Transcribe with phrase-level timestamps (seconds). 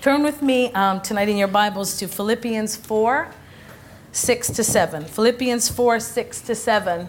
[0.00, 3.30] Turn with me um, tonight in your Bibles to Philippians 4
[4.12, 5.04] 6 to 7.
[5.04, 7.06] Philippians 4 6 to 7.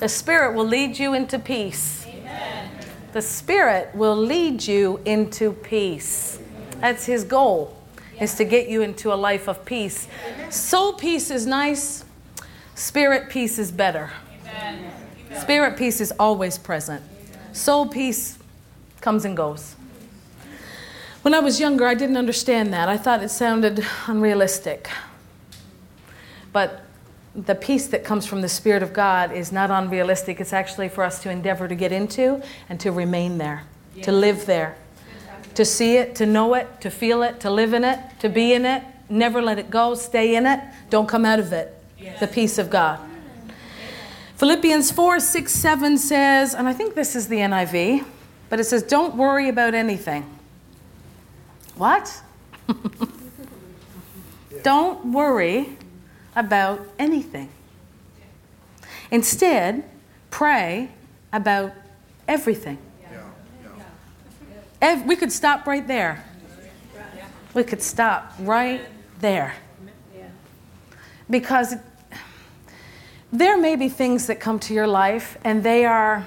[0.00, 2.04] The Spirit will lead you into peace.
[2.04, 2.68] Amen.
[3.12, 6.40] The Spirit will lead you into peace.
[6.80, 7.80] That's His goal,
[8.20, 10.08] is to get you into a life of peace.
[10.50, 12.04] Soul peace is nice,
[12.74, 14.10] spirit peace is better.
[14.48, 14.90] Amen.
[15.42, 17.04] Spirit peace is always present,
[17.52, 18.36] soul peace
[19.00, 19.75] comes and goes.
[21.26, 22.88] When I was younger, I didn't understand that.
[22.88, 24.88] I thought it sounded unrealistic.
[26.52, 26.84] But
[27.34, 30.40] the peace that comes from the Spirit of God is not unrealistic.
[30.40, 33.64] It's actually for us to endeavor to get into and to remain there,
[33.96, 34.04] yeah.
[34.04, 34.76] to live there,
[35.56, 38.52] to see it, to know it, to feel it, to live in it, to be
[38.52, 38.84] in it.
[39.08, 39.96] Never let it go.
[39.96, 40.60] Stay in it.
[40.90, 41.76] Don't come out of it.
[42.20, 43.00] The peace of God.
[44.36, 48.04] Philippians 4 6 7 says, and I think this is the NIV,
[48.48, 50.35] but it says, Don't worry about anything.
[51.76, 52.22] What?
[54.62, 55.76] Don't worry
[56.34, 57.50] about anything.
[59.10, 59.84] Instead,
[60.30, 60.90] pray
[61.32, 61.72] about
[62.26, 62.78] everything.
[64.80, 66.24] Ev- we could stop right there.
[67.54, 68.82] We could stop right
[69.20, 69.54] there.
[71.30, 71.74] Because
[73.32, 76.26] there may be things that come to your life, and they are,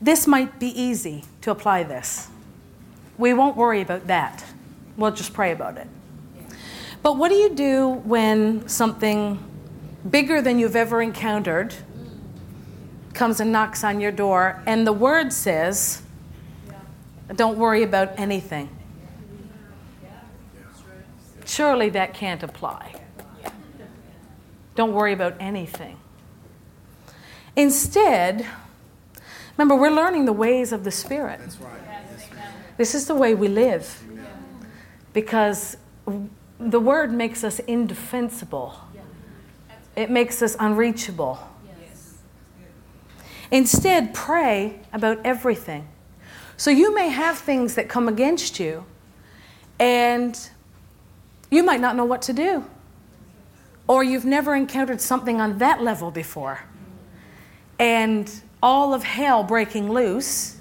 [0.00, 2.29] this might be easy to apply this
[3.20, 4.44] we won't worry about that.
[4.96, 5.86] We'll just pray about it.
[7.02, 9.38] But what do you do when something
[10.08, 11.74] bigger than you've ever encountered
[13.14, 16.02] comes and knocks on your door and the word says,
[17.36, 18.68] don't worry about anything?
[21.44, 22.94] Surely that can't apply.
[24.74, 25.96] Don't worry about anything.
[27.56, 28.46] Instead,
[29.56, 31.40] remember, we're learning the ways of the Spirit.
[31.40, 31.79] That's right.
[32.80, 34.02] This is the way we live.
[35.12, 35.76] Because
[36.58, 38.74] the word makes us indefensible,
[39.94, 41.38] it makes us unreachable.
[43.50, 45.88] Instead, pray about everything.
[46.56, 48.86] So you may have things that come against you,
[49.78, 50.40] and
[51.50, 52.64] you might not know what to do.
[53.88, 56.60] Or you've never encountered something on that level before.
[57.78, 58.32] And
[58.62, 60.56] all of hell breaking loose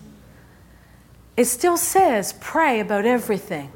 [1.40, 3.72] it still says pray about everything.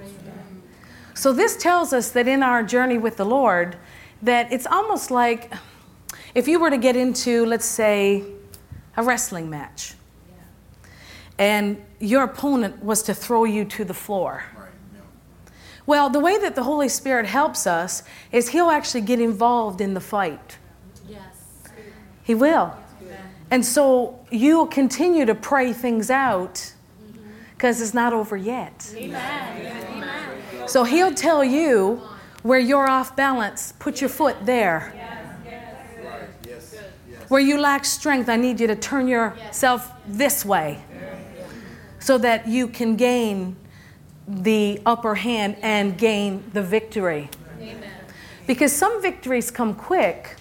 [1.13, 3.77] So this tells us that in our journey with the Lord,
[4.21, 5.53] that it's almost like
[6.35, 8.25] if you were to get into, let's say,
[8.97, 9.93] a wrestling match,
[11.39, 14.43] and your opponent was to throw you to the floor.
[15.85, 18.03] Well, the way that the Holy Spirit helps us
[18.33, 20.57] is He'll actually get involved in the fight.
[21.07, 21.21] Yes.
[22.23, 22.75] He will.
[23.49, 26.72] And so you'll continue to pray things out
[27.63, 28.93] because it's not over yet.
[28.93, 30.67] Amen.
[30.67, 32.01] So he'll tell you
[32.41, 34.93] where you're off balance, put your foot there.
[37.29, 40.83] Where you lack strength, I need you to turn yourself this way
[41.99, 43.55] so that you can gain
[44.27, 47.29] the upper hand and gain the victory.
[48.45, 50.35] Because some victories come quick,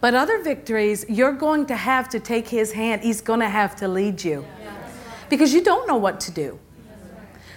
[0.00, 3.02] but other victories, you're going to have to take his hand.
[3.02, 4.44] He's going to have to lead you
[5.30, 6.58] because you don't know what to do.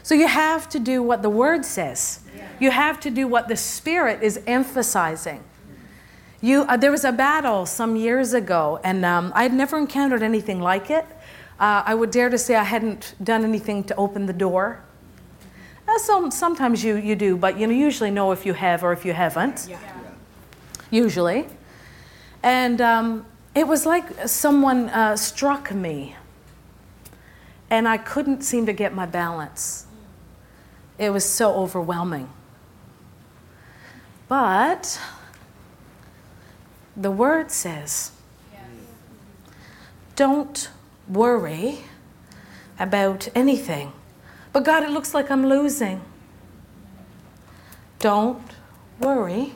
[0.03, 2.19] So you have to do what the Word says.
[2.59, 5.43] You have to do what the Spirit is emphasizing.
[6.39, 10.21] You, uh, there was a battle some years ago, and um, I had never encountered
[10.21, 11.05] anything like it.
[11.59, 14.83] Uh, I would dare to say I hadn't done anything to open the door.
[15.87, 18.91] Uh, some, sometimes you, you do, but you know, usually know if you have or
[18.91, 19.67] if you haven't.
[19.69, 19.79] Yeah.
[20.91, 21.47] Usually.
[22.43, 23.25] And um,
[23.55, 26.15] it was like someone uh, struck me
[27.73, 29.87] and I couldn't seem to get my balance.
[30.99, 32.29] It was so overwhelming.
[34.27, 35.01] But
[36.95, 38.11] the word says,
[40.15, 40.69] don't
[41.09, 41.79] worry
[42.77, 43.91] about anything.
[44.51, 45.99] But God, it looks like I'm losing.
[47.97, 48.51] Don't
[48.99, 49.55] worry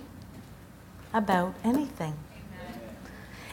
[1.14, 2.16] about anything.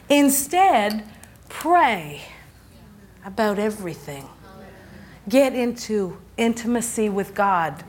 [0.09, 1.07] Instead,
[1.49, 2.23] pray
[3.23, 4.27] about everything.
[5.27, 7.83] Get into intimacy with God,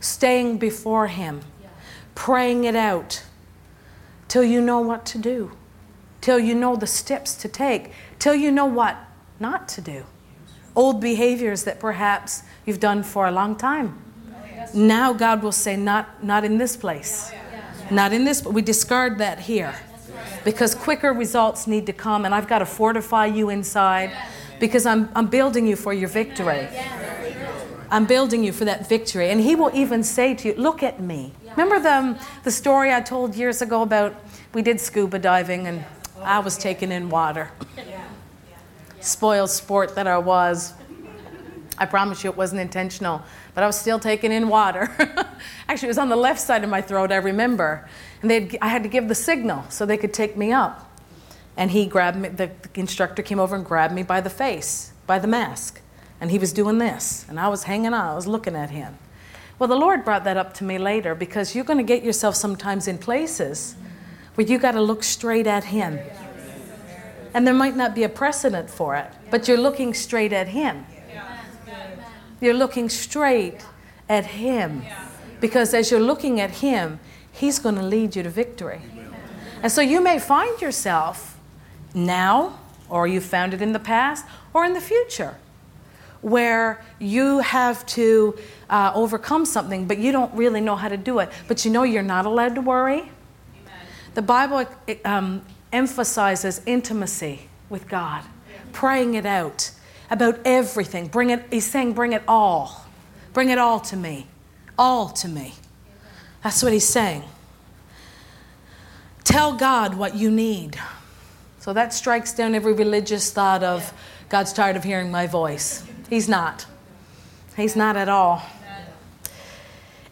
[0.00, 1.42] staying before Him,
[2.14, 3.24] praying it out
[4.28, 5.52] till you know what to do,
[6.20, 8.96] till you know the steps to take, till you know what
[9.38, 10.04] not to do.
[10.74, 13.98] Old behaviors that perhaps you've done for a long time.
[14.74, 17.30] Now God will say, not, not in this place.
[17.90, 19.74] Not in this, but we discard that here.
[20.44, 24.12] Because quicker results need to come, and I've got to fortify you inside
[24.62, 26.68] because I'm, I'm building you for your victory.
[27.90, 29.28] I'm building you for that victory.
[29.28, 31.32] And He will even say to you, Look at me.
[31.50, 34.14] Remember the, um, the story I told years ago about
[34.54, 35.84] we did scuba diving and
[36.22, 37.50] I was taking in water.
[39.00, 40.74] Spoiled sport that I was.
[41.76, 43.20] I promise you it wasn't intentional,
[43.56, 44.94] but I was still taking in water.
[45.68, 47.88] Actually, it was on the left side of my throat, I remember.
[48.22, 50.91] And I had to give the signal so they could take me up.
[51.56, 55.18] And he grabbed me, the, instructor came over and grabbed me by the face, by
[55.18, 55.80] the mask.
[56.20, 57.26] And he was doing this.
[57.28, 58.98] And I was hanging on, I was looking at him.
[59.58, 62.34] Well, the Lord brought that up to me later because you're going to get yourself
[62.34, 63.76] sometimes in places
[64.34, 65.98] where you got to look straight at Him.
[67.34, 70.84] And there might not be a precedent for it, but you're looking straight at Him.
[72.40, 73.64] You're looking straight
[74.08, 74.82] at Him.
[75.40, 76.98] Because as you're looking at Him,
[77.30, 78.82] He's going to lead you to victory.
[79.62, 81.31] And so you may find yourself
[81.94, 82.58] now,
[82.88, 85.36] or you found it in the past, or in the future,
[86.20, 88.36] where you have to
[88.70, 91.30] uh, overcome something, but you don't really know how to do it.
[91.48, 93.00] But you know you're not allowed to worry.
[93.00, 93.10] Amen.
[94.14, 94.66] The Bible
[95.04, 95.42] um,
[95.72, 98.60] emphasizes intimacy with God, yeah.
[98.72, 99.70] praying it out
[100.10, 101.08] about everything.
[101.08, 101.44] Bring it.
[101.50, 102.86] He's saying, "Bring it all.
[103.32, 104.26] Bring it all to me.
[104.78, 105.54] All to me."
[106.42, 107.22] That's what he's saying.
[109.24, 110.78] Tell God what you need.
[111.62, 113.92] So that strikes down every religious thought of
[114.28, 115.84] God's tired of hearing my voice.
[116.10, 116.66] He's not.
[117.56, 118.42] He's not at all.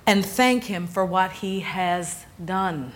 [0.07, 2.93] And thank Him for what He has done.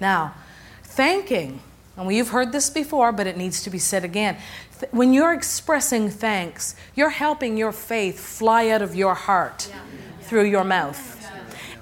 [0.00, 0.34] Now,
[0.82, 1.60] thanking,
[1.96, 4.36] and you've heard this before, but it needs to be said again.
[4.90, 9.72] When you're expressing thanks, you're helping your faith fly out of your heart
[10.22, 11.24] through your mouth.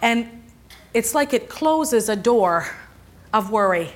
[0.03, 0.29] And
[0.93, 2.67] it's like it closes a door
[3.33, 3.95] of worry.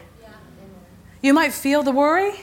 [1.25, 2.35] You might feel the worry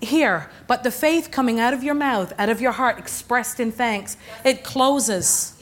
[0.00, 3.70] here, but the faith coming out of your mouth, out of your heart, expressed in
[3.70, 5.54] thanks, it closes.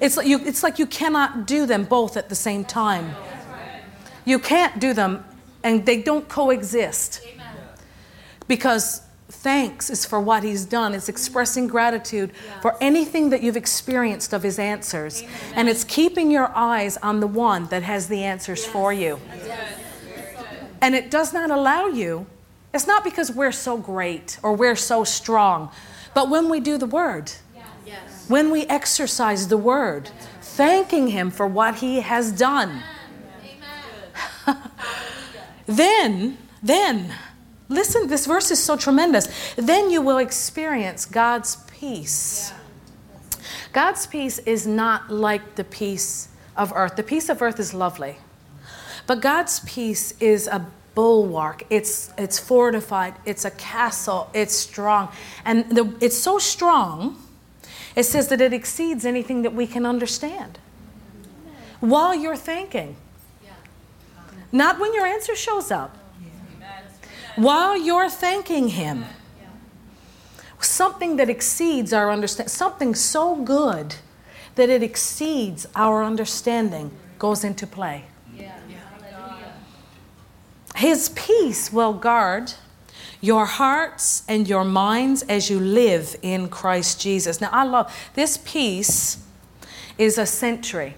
[0.00, 3.14] It's like you, it's like you cannot do them both at the same time.
[4.24, 5.24] You can't do them,
[5.62, 7.24] and they don't coexist.
[8.48, 10.92] Because thanks is for what he's done.
[10.92, 15.22] It's expressing gratitude for anything that you've experienced of his answers.
[15.54, 19.20] And it's keeping your eyes on the one that has the answers for you.
[20.80, 22.26] And it does not allow you,
[22.74, 25.70] it's not because we're so great or we're so strong,
[26.14, 27.32] but when we do the word,
[28.28, 32.82] when we exercise the word, thanking him for what he has done.
[35.66, 37.14] then, then,
[37.68, 39.28] Listen, this verse is so tremendous.
[39.56, 42.52] Then you will experience God's peace.
[43.72, 46.96] God's peace is not like the peace of earth.
[46.96, 48.18] The peace of earth is lovely.
[49.06, 51.64] But God's peace is a bulwark.
[51.70, 53.14] It's it's fortified.
[53.24, 54.30] It's a castle.
[54.34, 55.10] It's strong.
[55.44, 57.16] And the, it's so strong,
[57.94, 60.58] it says that it exceeds anything that we can understand.
[61.80, 62.96] While you're thinking.
[64.52, 65.98] Not when your answer shows up
[67.36, 69.04] while you're thanking Him.
[70.58, 73.96] Something that exceeds our understanding, something so good
[74.56, 78.06] that it exceeds our understanding goes into play.
[80.76, 82.52] His peace will guard
[83.20, 87.40] your hearts and your minds as you live in Christ Jesus.
[87.40, 89.24] Now, I love this peace
[89.96, 90.94] is a sentry.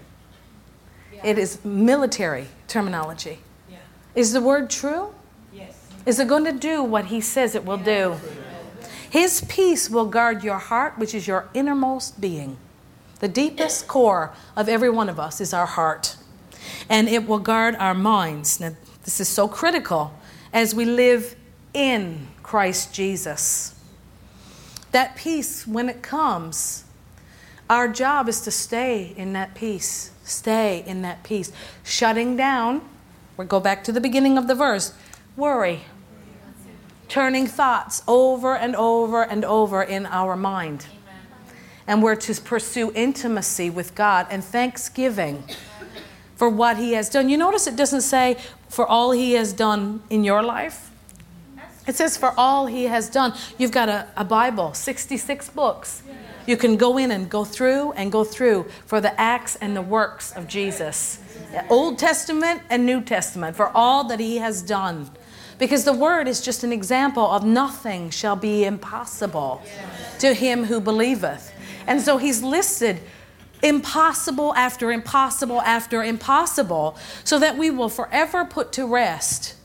[1.23, 3.39] It is military terminology.
[4.15, 5.13] Is the word true?
[5.53, 5.87] Yes.
[6.05, 8.15] Is it going to do what He says it will do?
[9.09, 12.57] His peace will guard your heart, which is your innermost being.
[13.19, 16.15] The deepest core of every one of us is our heart.
[16.89, 18.59] And it will guard our minds.
[18.59, 18.71] Now,
[19.09, 20.13] this is so critical
[20.53, 21.35] as we live
[21.73, 23.73] in Christ Jesus.
[24.91, 26.83] That peace, when it comes,
[27.71, 30.11] our job is to stay in that peace.
[30.23, 31.51] Stay in that peace.
[31.83, 32.87] Shutting down,
[33.35, 34.93] we go back to the beginning of the verse
[35.35, 35.85] worry,
[37.07, 40.85] turning thoughts over and over and over in our mind.
[41.87, 45.45] And we're to pursue intimacy with God and thanksgiving
[46.39, 47.27] for what He has done.
[47.27, 48.37] You notice it doesn't say
[48.69, 50.89] for all He has done in your life,
[51.85, 53.33] it says for all He has done.
[53.57, 56.01] You've got a, a Bible, 66 books.
[56.47, 59.81] You can go in and go through and go through for the acts and the
[59.81, 61.19] works of Jesus.
[61.69, 65.11] Old Testament and New Testament, for all that He has done.
[65.57, 69.61] Because the word is just an example of nothing shall be impossible
[70.19, 71.53] to him who believeth.
[71.85, 73.01] And so he's listed
[73.61, 79.55] impossible after impossible after impossible so that we will forever put to rest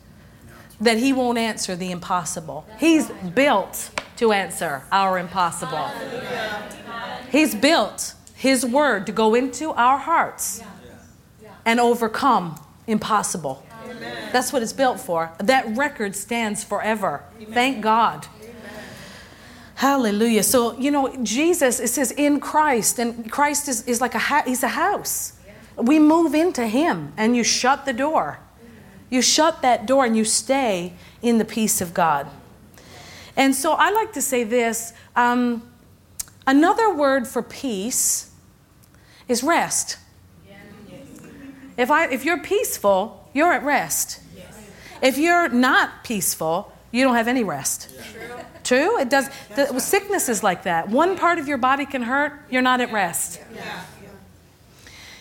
[0.80, 2.66] that he won't answer the impossible.
[2.78, 5.90] He's built to answer our impossible.
[7.30, 10.62] He's built His word to go into our hearts
[11.64, 13.64] and overcome impossible.
[14.32, 15.32] That's what it's built for.
[15.38, 17.24] That record stands forever.
[17.52, 18.26] Thank God.
[19.74, 20.42] Hallelujah.
[20.42, 24.44] So, you know, Jesus, it says in Christ, and Christ is, is like a, ha-
[24.46, 25.32] he's a house.
[25.76, 28.38] We move into him and you shut the door.
[29.10, 32.28] You shut that door and you stay in the peace of God.
[33.36, 35.68] And so I like to say this um,
[36.46, 38.30] another word for peace
[39.26, 39.98] is rest.
[41.76, 44.20] If, I, if you're peaceful, you're at rest.
[45.02, 47.90] If you're not peaceful, you don't have any rest.
[48.62, 49.00] True?
[49.00, 49.28] It does.
[49.56, 50.88] The, sickness is like that.
[50.88, 53.40] One part of your body can hurt, you're not at rest.
[53.52, 53.84] Yeah.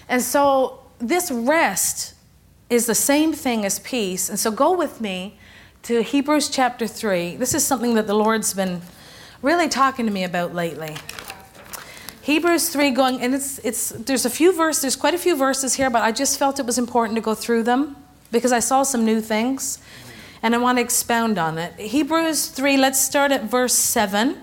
[0.07, 2.13] And so this rest
[2.69, 4.29] is the same thing as peace.
[4.29, 5.39] And so go with me
[5.83, 7.37] to Hebrews chapter 3.
[7.37, 8.81] This is something that the Lord's been
[9.41, 10.95] really talking to me about lately.
[12.21, 15.73] Hebrews 3 going and it's it's there's a few verses there's quite a few verses
[15.73, 17.97] here but I just felt it was important to go through them
[18.31, 19.79] because I saw some new things
[20.43, 21.73] and I want to expound on it.
[21.79, 24.37] Hebrews 3 let's start at verse 7.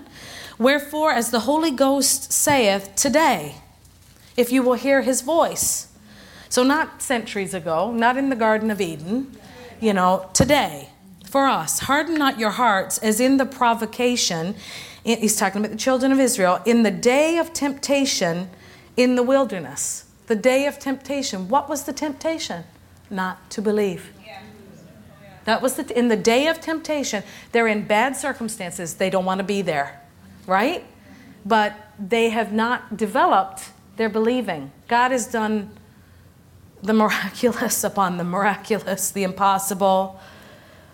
[0.57, 3.55] Wherefore as the Holy Ghost saith today
[4.35, 5.87] if you will hear his voice.
[6.49, 9.37] So not centuries ago, not in the garden of Eden,
[9.79, 10.89] you know, today
[11.25, 11.79] for us.
[11.79, 14.55] Harden not your hearts as in the provocation.
[15.03, 18.49] He's talking about the children of Israel in the day of temptation
[18.97, 20.05] in the wilderness.
[20.27, 21.47] The day of temptation.
[21.47, 22.63] What was the temptation?
[23.09, 24.11] Not to believe.
[25.45, 27.23] That was the, in the day of temptation.
[27.51, 28.95] They're in bad circumstances.
[28.95, 30.01] They don't want to be there,
[30.45, 30.85] right?
[31.45, 34.71] But they have not developed their believing.
[34.87, 35.71] God has done
[36.83, 40.19] the miraculous upon the miraculous, the impossible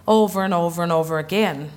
[0.07, 1.71] over and over and over again.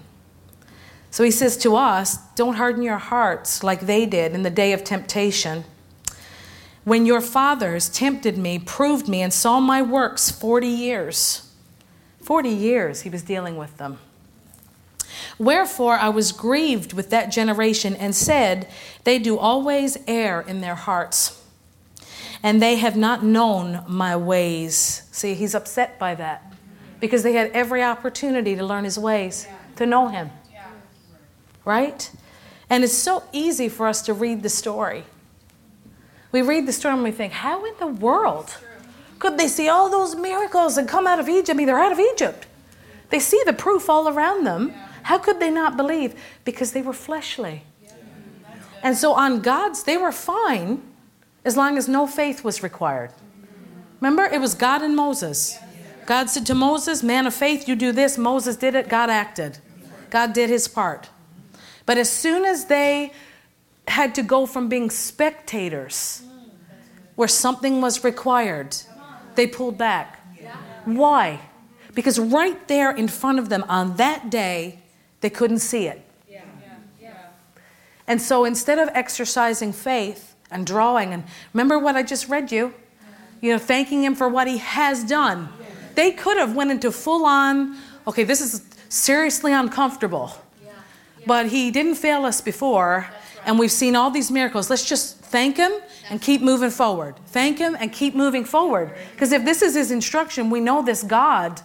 [1.10, 4.72] So he says to us, Don't harden your hearts like they did in the day
[4.72, 5.64] of temptation.
[6.84, 11.49] When your fathers tempted me, proved me, and saw my works 40 years.
[12.30, 13.98] 40 years he was dealing with them.
[15.36, 18.68] Wherefore I was grieved with that generation and said,
[19.02, 21.42] They do always err in their hearts,
[22.40, 25.08] and they have not known my ways.
[25.10, 26.54] See, he's upset by that
[27.00, 30.30] because they had every opportunity to learn his ways, to know him.
[31.64, 32.12] Right?
[32.70, 35.02] And it's so easy for us to read the story.
[36.30, 38.56] We read the story and we think, how in the world
[39.20, 41.50] could they see all those miracles and come out of Egypt?
[41.50, 42.46] I mean, they're out of Egypt.
[43.10, 44.70] They see the proof all around them.
[45.04, 46.20] How could they not believe?
[46.44, 47.62] Because they were fleshly.
[48.82, 50.82] And so on God's, they were fine
[51.44, 53.12] as long as no faith was required.
[54.00, 55.58] Remember, it was God and Moses.
[56.06, 58.16] God said to Moses, Man of faith, you do this.
[58.16, 58.88] Moses did it.
[58.88, 59.58] God acted.
[60.08, 61.10] God did his part.
[61.84, 63.12] But as soon as they
[63.86, 66.22] had to go from being spectators,
[67.16, 68.76] where something was required,
[69.40, 70.20] they pulled back.
[70.84, 71.40] Why?
[71.94, 74.80] Because right there in front of them on that day,
[75.22, 76.02] they couldn't see it.
[78.06, 82.74] And so instead of exercising faith and drawing, and remember what I just read you,
[83.40, 85.48] you know, thanking him for what he has done.
[85.94, 90.32] They could have went into full on, okay, this is seriously uncomfortable.
[90.62, 90.72] Yeah.
[91.20, 91.24] Yeah.
[91.26, 93.46] But he didn't fail us before, right.
[93.46, 94.68] and we've seen all these miracles.
[94.68, 95.72] Let's just thank him
[96.10, 97.14] and keep moving forward.
[97.28, 98.92] Thank him and keep moving forward.
[99.12, 101.60] Because if this is his instruction, we know this God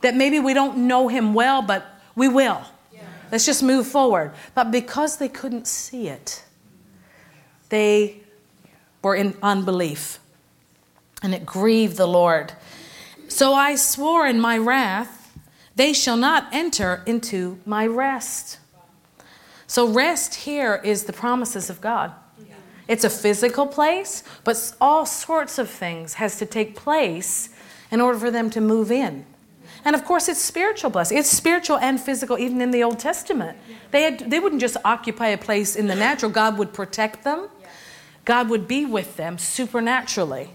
[0.00, 2.62] that maybe we don't know him well, but we will.
[3.30, 4.32] Let's just move forward.
[4.54, 6.44] But because they couldn't see it,
[7.68, 8.20] they
[9.02, 10.18] were in unbelief.
[11.22, 12.52] And it grieved the Lord.
[13.28, 15.36] So I swore in my wrath,
[15.76, 18.58] they shall not enter into my rest.
[19.66, 22.12] So, rest here is the promises of God.
[22.88, 27.50] It's a physical place, but all sorts of things has to take place
[27.90, 29.26] in order for them to move in.
[29.84, 31.18] And of course, it's spiritual blessing.
[31.18, 33.58] It's spiritual and physical, even in the Old Testament.
[33.90, 37.48] They, had, they wouldn't just occupy a place in the natural, God would protect them,
[38.24, 40.50] God would be with them supernaturally.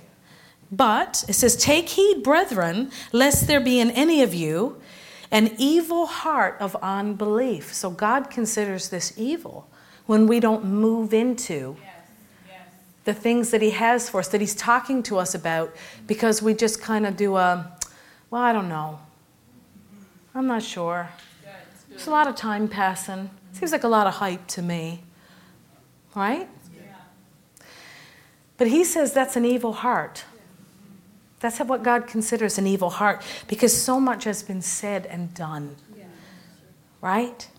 [0.72, 4.82] But it says, Take heed, brethren, lest there be in any of you
[5.32, 7.74] an evil heart of unbelief.
[7.74, 9.68] So God considers this evil
[10.06, 11.93] when we don't move into yes.
[13.04, 15.76] The things that He has for us, that He's talking to us about,
[16.08, 17.72] because we just kind of do a,
[18.30, 19.00] well, I don't know.
[20.36, 21.10] I'm not sure.
[21.90, 23.30] There's a lot of time passing.
[23.52, 25.04] Seems like a lot of hype to me.
[26.16, 26.48] Right?
[28.58, 30.26] But he says that's an evil heart.
[31.40, 35.76] That's what God considers an evil heart because so much has been said and done.
[37.02, 37.50] Right?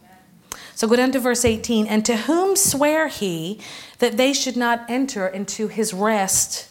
[0.74, 1.86] So go down to verse 18.
[1.86, 3.60] And to whom sware he
[3.98, 6.68] that they should not enter into his rest,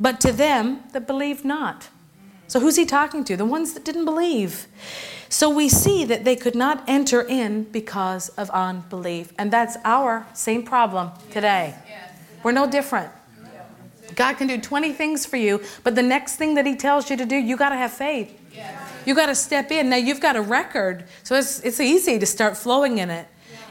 [0.00, 1.88] but to them that believe not?
[2.48, 3.36] So who's he talking to?
[3.36, 4.66] The ones that didn't believe.
[5.28, 9.32] So we see that they could not enter in because of unbelief.
[9.38, 11.74] And that's our same problem today.
[12.42, 13.12] We're no different.
[14.14, 17.16] God can do 20 things for you, but the next thing that He tells you
[17.16, 18.40] to do, you got to have faith.
[19.04, 19.90] You got to step in.
[19.90, 23.26] Now you've got a record, so it's, it's easy to start flowing in it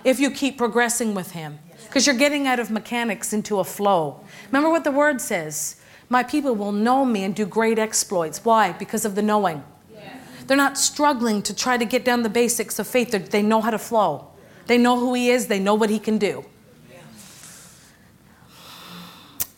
[0.06, 1.60] if you keep progressing with Him.
[1.84, 4.22] Because you're getting out of mechanics into a flow.
[4.48, 8.46] Remember what the Word says My people will know me and do great exploits.
[8.46, 8.72] Why?
[8.72, 9.64] Because of the knowing.
[10.48, 13.12] They're not struggling to try to get down the basics of faith.
[13.12, 14.28] They know how to flow.
[14.68, 16.46] They know who He is, they know what He can do.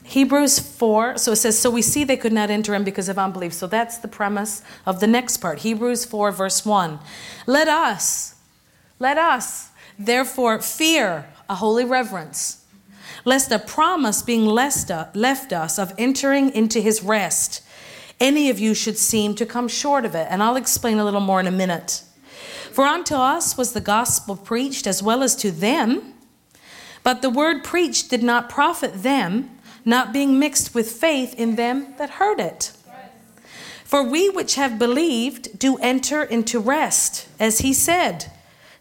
[0.03, 3.19] Hebrews 4, so it says, So we see they could not enter in because of
[3.19, 3.51] unbelief.
[3.51, 5.59] So that's the premise of the next part.
[5.59, 6.99] Hebrews 4, verse 1.
[7.45, 8.35] Let us,
[8.99, 12.65] let us, therefore, fear a holy reverence,
[13.25, 17.61] lest the promise being uh, left us of entering into his rest
[18.19, 20.27] any of you should seem to come short of it.
[20.29, 22.03] And I'll explain a little more in a minute.
[22.71, 26.13] For unto us was the gospel preached as well as to them,
[27.03, 29.51] but the word preached did not profit them,
[29.85, 32.71] not being mixed with faith in them that heard it.
[33.83, 38.31] For we which have believed do enter into rest, as he said,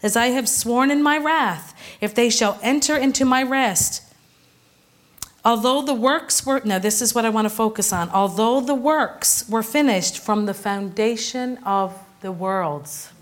[0.03, 4.03] As I have sworn in my wrath, if they shall enter into my rest,
[5.47, 8.11] Although the works were, now this is what I want to focus on.
[8.11, 13.13] Although the works were finished from the foundation of the worlds.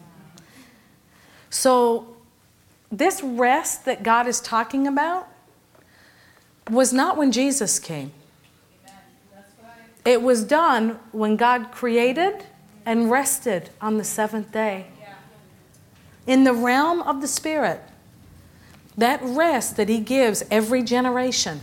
[1.50, 2.16] So,
[2.90, 5.28] this rest that God is talking about
[6.70, 8.10] was not when Jesus came.
[10.06, 12.46] It was done when God created
[12.86, 14.86] and rested on the seventh day.
[16.26, 17.80] In the realm of the Spirit,
[18.96, 21.60] that rest that He gives every generation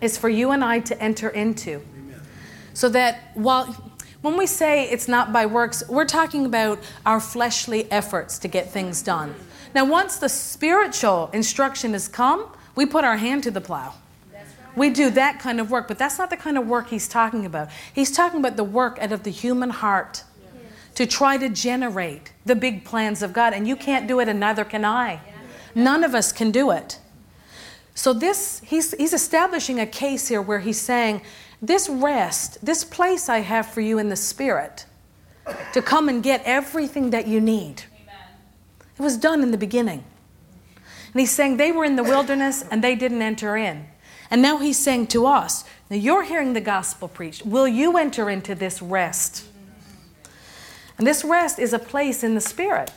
[0.00, 1.80] is for you and I to enter into.
[1.96, 2.20] Amen.
[2.74, 3.66] So that while
[4.20, 8.70] when we say it's not by works, we're talking about our fleshly efforts to get
[8.70, 9.34] things done.
[9.74, 13.94] Now, once the spiritual instruction has come, we put our hand to the plow.
[14.74, 17.44] We do that kind of work, but that's not the kind of work he's talking
[17.44, 17.68] about.
[17.92, 20.24] He's talking about the work out of the human heart
[20.98, 23.52] to try to generate the big plans of God.
[23.52, 25.20] And you can't do it, and neither can I.
[25.72, 26.98] None of us can do it.
[27.94, 31.22] So this he's he's establishing a case here where he's saying,
[31.62, 34.86] this rest, this place I have for you in the spirit,
[35.72, 37.84] to come and get everything that you need.
[37.94, 38.16] Amen.
[38.98, 40.02] It was done in the beginning.
[41.12, 43.86] And he's saying they were in the wilderness and they didn't enter in.
[44.32, 47.46] And now he's saying to us, now you're hearing the gospel preached.
[47.46, 49.44] Will you enter into this rest?
[50.98, 52.90] And this rest is a place in the spirit.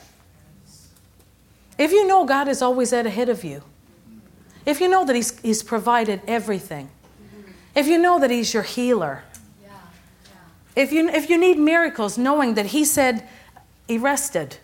[1.78, 3.64] If you know God is always out ahead of you,
[4.66, 6.90] if you know that He's, he's provided everything,
[7.76, 9.24] if you know that He's your healer,
[10.76, 13.28] if you, if you need miracles, knowing that He said
[13.88, 14.58] He rested,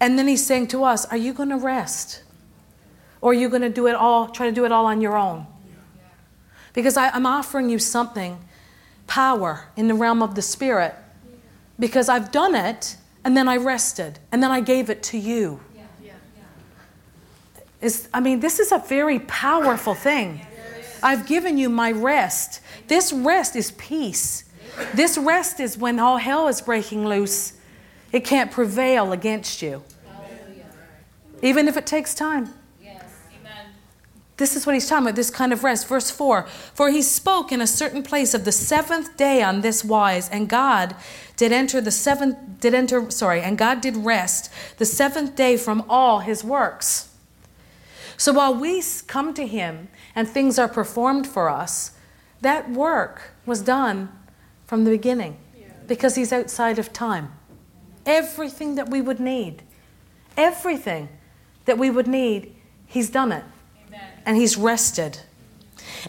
[0.00, 2.22] and then He's saying to us, Are you going to rest?
[3.20, 5.16] Or are you going to do it all, try to do it all on your
[5.16, 5.46] own?
[6.74, 8.38] Because I, I'm offering you something,
[9.06, 10.94] power in the realm of the Spirit,
[11.78, 15.60] because I've done it and then I rested and then I gave it to you
[17.80, 20.40] is, I mean, this is a very powerful thing.
[21.02, 22.60] I've given you my rest.
[22.88, 24.44] This rest is peace.
[24.94, 27.54] This rest is when all hell is breaking loose,
[28.12, 29.82] it can't prevail against you.
[31.42, 32.52] Even if it takes time.
[34.36, 35.88] This is what he's talking about, this kind of rest.
[35.88, 39.84] Verse 4 For he spoke in a certain place of the seventh day on this
[39.84, 40.94] wise, and God
[41.36, 45.84] did enter the seventh, did enter, sorry, and God did rest the seventh day from
[45.88, 47.08] all his works.
[48.16, 51.92] So while we come to Him and things are performed for us,
[52.40, 54.10] that work was done
[54.66, 55.38] from the beginning
[55.86, 57.32] because He's outside of time.
[58.04, 59.62] Everything that we would need,
[60.36, 61.08] everything
[61.66, 62.54] that we would need,
[62.86, 63.44] He's done it.
[64.26, 65.20] And He's rested.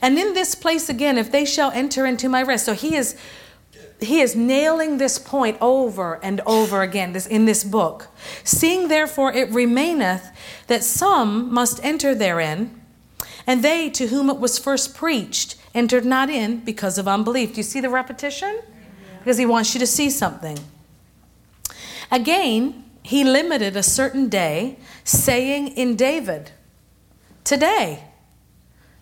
[0.01, 2.65] And in this place again, if they shall enter into my rest.
[2.65, 3.15] So He is
[3.99, 8.08] he is nailing this point over and over again this, in this book.
[8.43, 10.30] Seeing therefore it remaineth
[10.67, 12.80] that some must enter therein,
[13.47, 17.51] and they to whom it was first preached entered not in because of unbelief.
[17.53, 18.62] Do you see the repetition?
[19.19, 20.60] Because he wants you to see something.
[22.12, 26.51] Again, he limited a certain day, saying in David,
[27.43, 28.03] Today.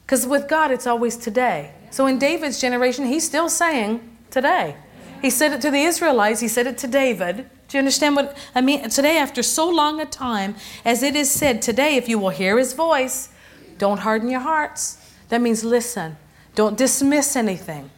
[0.06, 1.72] Because with God, it's always today.
[1.89, 4.76] So in David's generation, he's still saying today.
[5.22, 8.38] He said it to the Israelites, he said it to David, Do you understand what
[8.54, 8.89] I mean?
[8.89, 12.60] Today, after so long a time, as it is said, today, if you will hear
[12.60, 13.30] his voice,
[13.78, 15.00] don't harden your hearts.
[15.30, 16.18] That means listen.
[16.54, 17.89] Don't dismiss anything.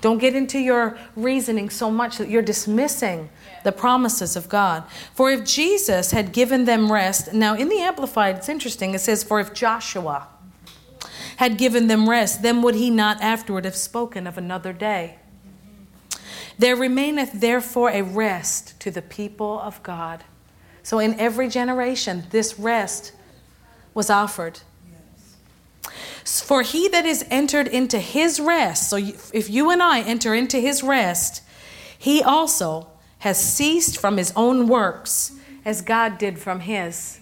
[0.00, 3.28] Don't get into your reasoning so much that you're dismissing
[3.64, 4.84] the promises of God.
[5.14, 9.24] For if Jesus had given them rest, now in the Amplified, it's interesting, it says,
[9.24, 10.28] For if Joshua
[11.40, 15.16] had given them rest, then would he not afterward have spoken of another day?
[16.58, 20.22] There remaineth therefore a rest to the people of God.
[20.82, 23.12] So in every generation, this rest
[23.94, 24.60] was offered.
[26.24, 30.58] For he that is entered into his rest, so if you and I enter into
[30.58, 31.42] his rest,
[31.98, 32.88] he also
[33.20, 35.32] has ceased from his own works
[35.64, 37.19] as God did from his.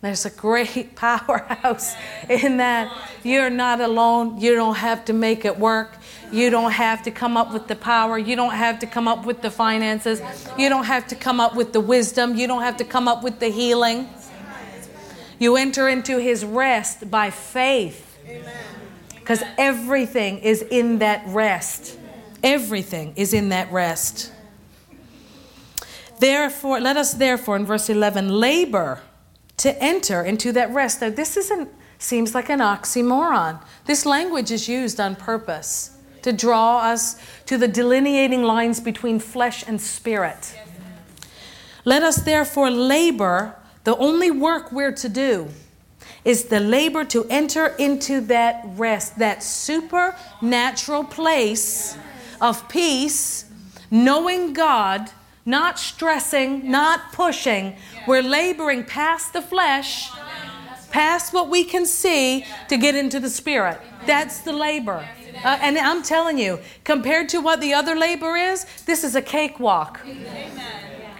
[0.00, 1.94] There's a great powerhouse
[2.28, 2.92] in that.
[3.22, 4.40] You're not alone.
[4.40, 5.96] You don't have to make it work.
[6.32, 8.18] You don't have to come up with the power.
[8.18, 10.20] You don't have to come up with the finances.
[10.58, 12.36] You don't have to come up with the wisdom.
[12.36, 14.08] You don't have to come up with the healing.
[15.38, 18.02] You enter into his rest by faith.
[19.14, 21.98] Because everything is in that rest.
[22.42, 24.32] Everything is in that rest.
[26.18, 29.02] Therefore, let us therefore, in verse 11, labor
[29.58, 31.00] to enter into that rest.
[31.00, 33.62] Now, this isn't, seems like an oxymoron.
[33.86, 37.16] This language is used on purpose to draw us
[37.46, 40.58] to the delineating lines between flesh and spirit.
[41.84, 43.56] Let us therefore labor.
[43.84, 45.48] The only work we're to do
[46.24, 51.96] is the labor to enter into that rest, that supernatural place
[52.40, 53.44] of peace,
[53.92, 55.08] knowing God
[55.46, 57.76] not stressing, not pushing.
[58.06, 60.10] We're laboring past the flesh,
[60.90, 63.80] past what we can see to get into the spirit.
[64.06, 65.08] That's the labor.
[65.44, 69.22] Uh, and I'm telling you, compared to what the other labor is, this is a
[69.22, 70.00] cakewalk.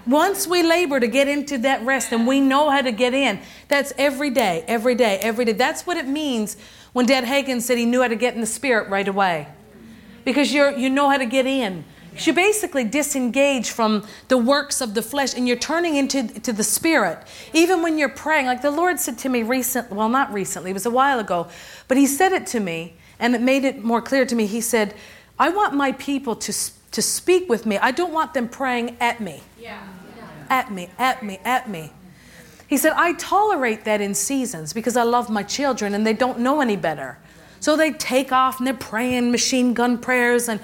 [0.06, 3.38] Once we labor to get into that rest and we know how to get in,
[3.68, 5.52] that's every day, every day, every day.
[5.52, 6.56] That's what it means
[6.92, 9.48] when Dad Hagin said he knew how to get in the spirit right away.
[10.24, 11.84] Because you're, you know how to get in
[12.24, 16.62] you basically disengage from the works of the flesh and you're turning into to the
[16.62, 17.18] spirit.
[17.52, 20.74] Even when you're praying, like the Lord said to me recently, well, not recently, it
[20.74, 21.48] was a while ago,
[21.88, 24.46] but He said it to me and it made it more clear to me.
[24.46, 24.94] He said,
[25.38, 26.52] I want my people to,
[26.92, 27.76] to speak with me.
[27.78, 29.42] I don't want them praying at me.
[29.58, 29.82] Yeah.
[30.48, 31.92] At me, at me, at me.
[32.68, 36.40] He said, I tolerate that in seasons because I love my children and they don't
[36.40, 37.18] know any better.
[37.60, 40.60] So they take off and they're praying machine gun prayers and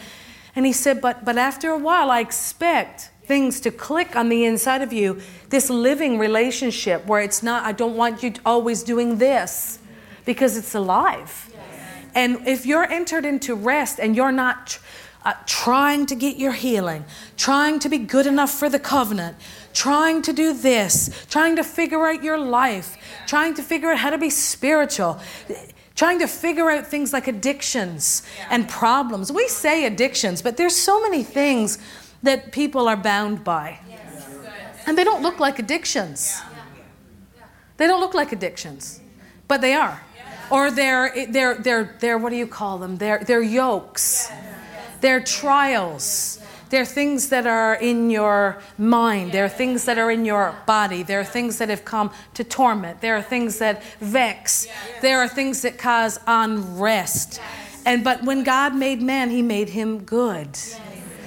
[0.55, 4.45] and he said, but, but after a while, I expect things to click on the
[4.45, 9.19] inside of you, this living relationship where it's not, I don't want you always doing
[9.19, 9.79] this
[10.25, 11.51] because it's alive.
[11.51, 12.11] Yes.
[12.15, 14.79] And if you're entered into rest and you're not
[15.25, 17.05] uh, trying to get your healing,
[17.37, 19.37] trying to be good enough for the covenant,
[19.73, 24.11] trying to do this, trying to figure out your life, trying to figure out how
[24.11, 25.21] to be spiritual
[25.95, 29.31] trying to figure out things like addictions and problems.
[29.31, 31.79] We say addictions, but there's so many things
[32.23, 33.79] that people are bound by.
[34.87, 36.41] And they don't look like addictions.
[37.77, 39.01] They don't look like addictions,
[39.49, 40.01] but they are.
[40.51, 42.97] Or they're, they're, they're, they're what do you call them?
[42.97, 44.31] They're, they're yokes,
[45.01, 46.42] they're trials.
[46.73, 49.33] There are things that are in your mind.
[49.33, 51.03] There are things that are in your body.
[51.03, 53.03] There are things that have come to torment.
[53.03, 54.67] There are things that vex.
[55.03, 57.43] There are things that cause unrest.
[57.85, 60.57] And but when God made man, he made him good.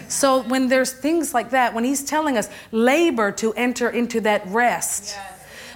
[0.07, 4.47] So when there's things like that, when he's telling us labor to enter into that
[4.47, 5.15] rest.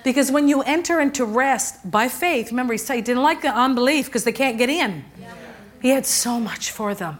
[0.04, 3.56] Because when you enter into rest by faith, remember he said he didn't like the
[3.56, 5.06] unbelief because they can't get in.
[5.80, 7.20] He had so much for them.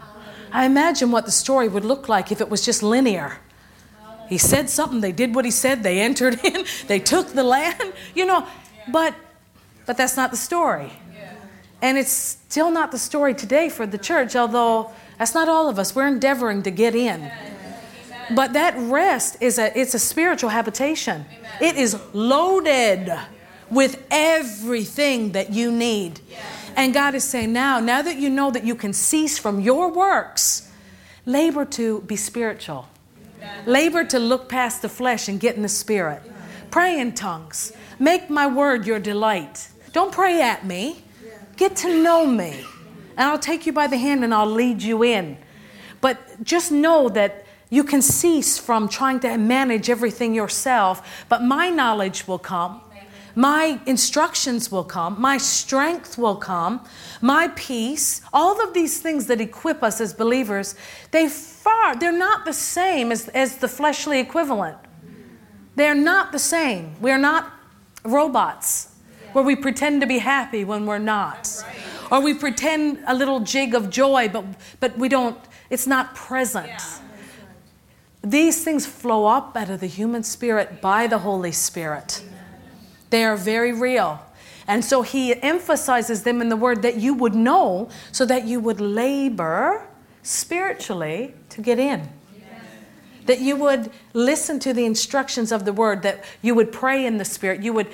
[0.52, 3.38] I imagine what the story would look like if it was just linear.
[4.28, 7.92] He said something, they did what he said, they entered in, they took the land,
[8.14, 8.46] you know,
[8.88, 9.14] but
[9.86, 10.92] but that's not the story.
[11.82, 15.78] And it's still not the story today for the church, although that's not all of
[15.78, 15.96] us.
[15.96, 17.30] We're endeavoring to get in.
[18.32, 21.24] But that rest is a it's a spiritual habitation.
[21.60, 23.12] It is loaded
[23.70, 26.20] with everything that you need.
[26.76, 29.90] And God is saying, now, now that you know that you can cease from your
[29.90, 30.70] works,
[31.26, 32.88] labor to be spiritual.
[33.66, 36.22] Labor to look past the flesh and get in the spirit.
[36.70, 37.72] Pray in tongues.
[37.98, 39.68] Make my word your delight.
[39.92, 41.02] Don't pray at me.
[41.56, 42.64] Get to know me.
[43.16, 45.36] And I'll take you by the hand and I'll lead you in.
[46.00, 51.68] But just know that you can cease from trying to manage everything yourself, but my
[51.68, 52.80] knowledge will come
[53.34, 56.84] my instructions will come, my strength will come,
[57.20, 60.74] my peace, all of these things that equip us as believers,
[61.10, 64.76] they far, they're not the same as, as the fleshly equivalent.
[65.76, 66.94] They're not the same.
[67.00, 67.52] We're not
[68.04, 68.94] robots
[69.32, 71.48] where we pretend to be happy when we're not.
[72.10, 74.44] Or we pretend a little jig of joy, but,
[74.80, 75.38] but we don't,
[75.70, 76.72] it's not present.
[78.22, 82.22] These things flow up out of the human spirit by the Holy Spirit.
[83.10, 84.24] They are very real.
[84.66, 88.60] And so he emphasizes them in the word that you would know so that you
[88.60, 89.86] would labor
[90.22, 92.08] spiritually to get in.
[93.26, 97.18] That you would listen to the instructions of the word, that you would pray in
[97.18, 97.88] the spirit, you would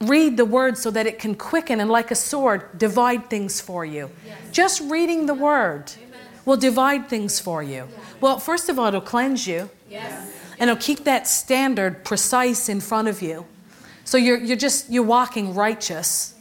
[0.00, 3.84] read the word so that it can quicken and, like a sword, divide things for
[3.84, 4.10] you.
[4.26, 4.38] Yes.
[4.52, 6.20] Just reading the word Amen.
[6.44, 7.88] will divide things for you.
[8.20, 10.30] Well, first of all, it'll cleanse you, yes.
[10.58, 13.46] and it'll keep that standard precise in front of you.
[14.04, 16.34] So you're, you're just you're walking righteous.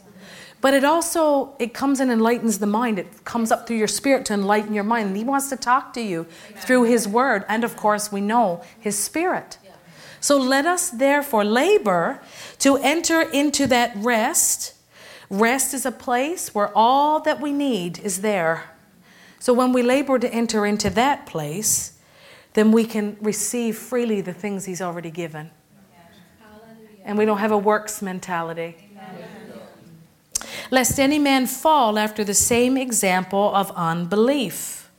[0.62, 3.00] But it also it comes and enlightens the mind.
[3.00, 5.08] It comes up through your spirit to enlighten your mind.
[5.10, 7.44] And he wants to talk to you through his word.
[7.50, 9.58] And of course, we know his spirit.
[10.20, 12.22] So let us therefore labor
[12.60, 14.74] to enter into that rest.
[15.30, 18.72] Rest is a place where all that we need is there.
[19.40, 22.00] So when we labor to enter into that place,
[22.54, 25.52] then we can receive freely the things He's already given.
[27.04, 28.76] And we don't have a works mentality.
[30.72, 34.90] Lest any man fall after the same example of unbelief.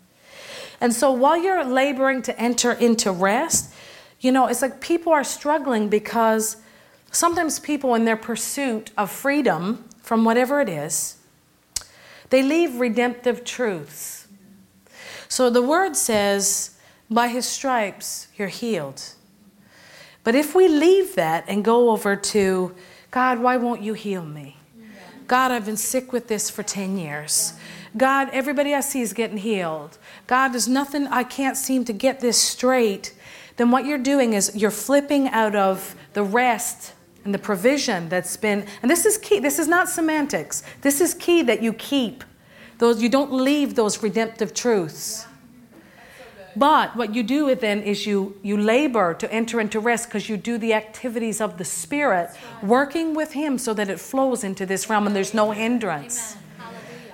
[0.81, 3.73] And so while you're laboring to enter into rest,
[4.21, 6.59] you know, it's like people are struggling because
[7.11, 11.17] sometimes people, in their pursuit of freedom from whatever it is,
[12.31, 14.29] they leave redemptive truths.
[15.29, 16.79] So the word says,
[17.11, 19.03] by his stripes, you're healed.
[20.25, 22.75] But if we leave that and go over to,
[23.11, 24.57] God, why won't you heal me?
[25.27, 27.55] God, I've been sick with this for 10 years.
[27.97, 29.97] God, everybody I see is getting healed.
[30.27, 33.15] God, there's nothing, I can't seem to get this straight
[33.57, 36.93] then what you're doing is you're flipping out of the rest
[37.25, 40.63] and the provision that's been, and this is key, this is not semantics.
[40.83, 42.25] This is key that you keep.
[42.79, 45.27] Those you don't leave those redemptive truths.
[46.57, 50.37] But what you do then is you, you labor to enter into rest because you
[50.37, 52.31] do the activities of the Spirit,
[52.63, 56.37] working with Him so that it flows into this realm and there's no hindrance.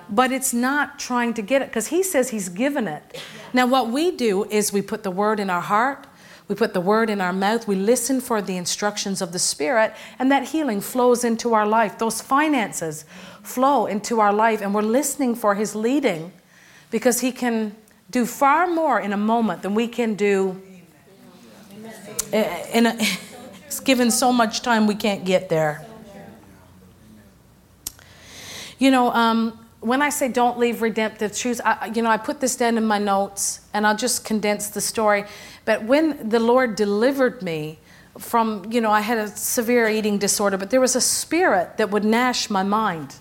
[0.09, 3.21] But it's not trying to get it because He says He's given it.
[3.53, 6.07] Now, what we do is we put the Word in our heart
[6.51, 7.65] we put the word in our mouth.
[7.65, 11.97] We listen for the instructions of the Spirit, and that healing flows into our life.
[11.97, 13.05] Those finances
[13.41, 16.33] flow into our life, and we're listening for His leading
[16.89, 17.77] because He can
[18.11, 20.61] do far more in a moment than we can do
[22.31, 22.97] in a,
[23.65, 25.85] it's given so much time we can't get there.
[28.77, 32.39] You know, um, when I say don't leave redemptive truths, I, you know, I put
[32.39, 35.25] this down in my notes and I'll just condense the story.
[35.65, 37.79] But when the Lord delivered me
[38.17, 41.89] from, you know, I had a severe eating disorder, but there was a spirit that
[41.91, 43.15] would gnash my mind.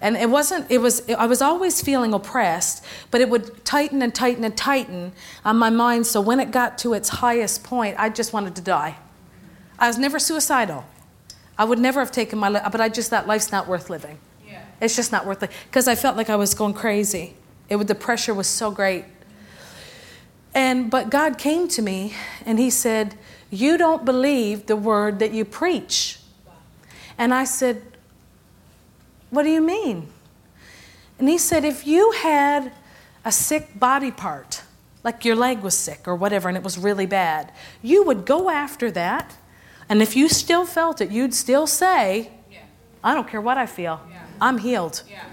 [0.00, 4.14] And it wasn't, it was, I was always feeling oppressed, but it would tighten and
[4.14, 5.12] tighten and tighten
[5.44, 6.06] on my mind.
[6.06, 8.96] So when it got to its highest point, I just wanted to die.
[9.78, 10.84] I was never suicidal.
[11.58, 14.18] I would never have taken my life, but I just thought life's not worth living.
[14.46, 14.62] Yeah.
[14.80, 17.34] It's just not worth it because I felt like I was going crazy.
[17.68, 19.04] It would, the pressure was so great.
[20.54, 22.14] And but God came to me
[22.46, 23.16] and he said,
[23.50, 26.18] "You don't believe the word that you preach."
[27.16, 27.82] And I said,
[29.30, 30.08] "What do you mean?"
[31.18, 32.72] And he said, "If you had
[33.24, 34.62] a sick body part,
[35.02, 38.50] like your leg was sick or whatever and it was really bad, you would go
[38.50, 39.36] after that.
[39.88, 42.30] And if you still felt it, you'd still say,
[43.02, 44.00] I don't care what I feel.
[44.40, 45.02] I'm healed.
[45.08, 45.24] Yeah.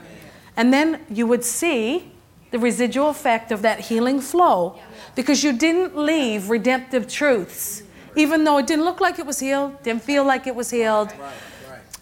[0.56, 2.12] And then you would see
[2.52, 4.80] the residual effect of that healing flow
[5.16, 7.84] because you didn't leave redemptive truths.
[8.16, 11.14] Even though it didn't look like it was healed, didn't feel like it was healed,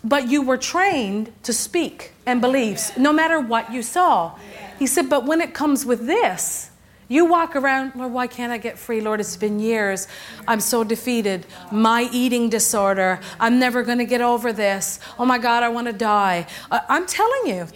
[0.05, 4.37] but you were trained to speak and believe no matter what you saw.
[4.77, 6.69] He said, but when it comes with this,
[7.07, 9.01] you walk around, Lord, why can't I get free?
[9.01, 10.07] Lord, it's been years.
[10.47, 11.45] I'm so defeated.
[11.71, 13.19] My eating disorder.
[13.39, 14.99] I'm never going to get over this.
[15.19, 16.47] Oh my God, I want to die.
[16.69, 17.67] Uh, I'm telling you.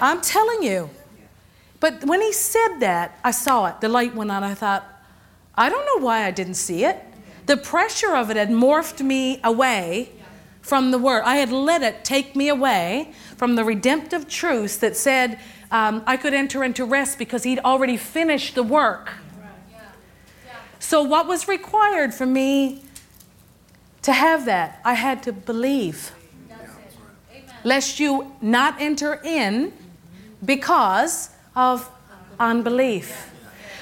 [0.00, 0.90] I'm telling you.
[1.80, 3.80] But when he said that, I saw it.
[3.80, 4.44] The light went on.
[4.44, 4.84] I thought,
[5.54, 7.02] I don't know why I didn't see it.
[7.46, 10.10] The pressure of it had morphed me away
[10.66, 11.22] from the word.
[11.24, 15.38] I had let it take me away from the redemptive truth that said,
[15.70, 19.12] um, I could enter into rest because he'd already finished the work.
[20.80, 22.82] So, what was required for me
[24.02, 24.80] to have that?
[24.84, 26.12] I had to believe.
[27.62, 29.72] Lest you not enter in
[30.44, 31.88] because of
[32.38, 33.32] unbelief.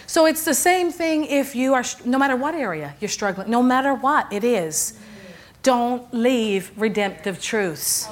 [0.07, 3.63] So it's the same thing if you are, no matter what area you're struggling, no
[3.63, 4.99] matter what it is,
[5.65, 8.09] don't leave redemptive truths.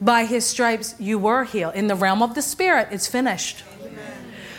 [0.00, 1.76] By his stripes, you were healed.
[1.76, 3.62] In the realm of the Spirit, it's finished.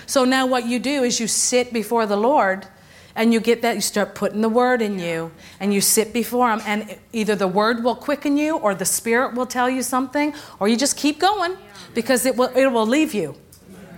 [0.06, 2.66] So now what you do is you sit before the Lord
[3.14, 6.50] and you get that, you start putting the word in you and you sit before
[6.52, 10.34] him, and either the word will quicken you or the Spirit will tell you something,
[10.60, 11.58] or you just keep going
[11.94, 13.36] because it will, it will leave you.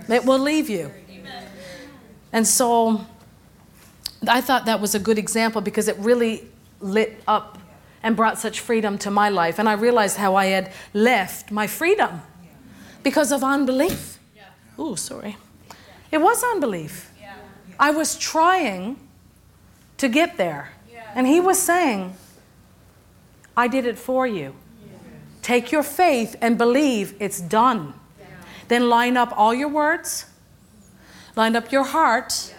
[0.08, 0.90] It will leave you.
[2.32, 3.04] And so
[4.26, 6.44] I thought that was a good example because it really
[6.80, 7.58] lit up
[8.02, 9.58] and brought such freedom to my life.
[9.58, 12.22] And I realized how I had left my freedom
[13.02, 14.18] because of unbelief.
[14.78, 15.36] Ooh, sorry.
[16.10, 17.10] It was unbelief.
[17.78, 18.96] I was trying
[19.98, 20.72] to get there.
[21.14, 22.14] And he was saying,
[23.56, 24.54] I did it for you.
[25.42, 27.94] Take your faith and believe it's done.
[28.68, 30.26] Then line up all your words,
[31.34, 32.54] line up your heart,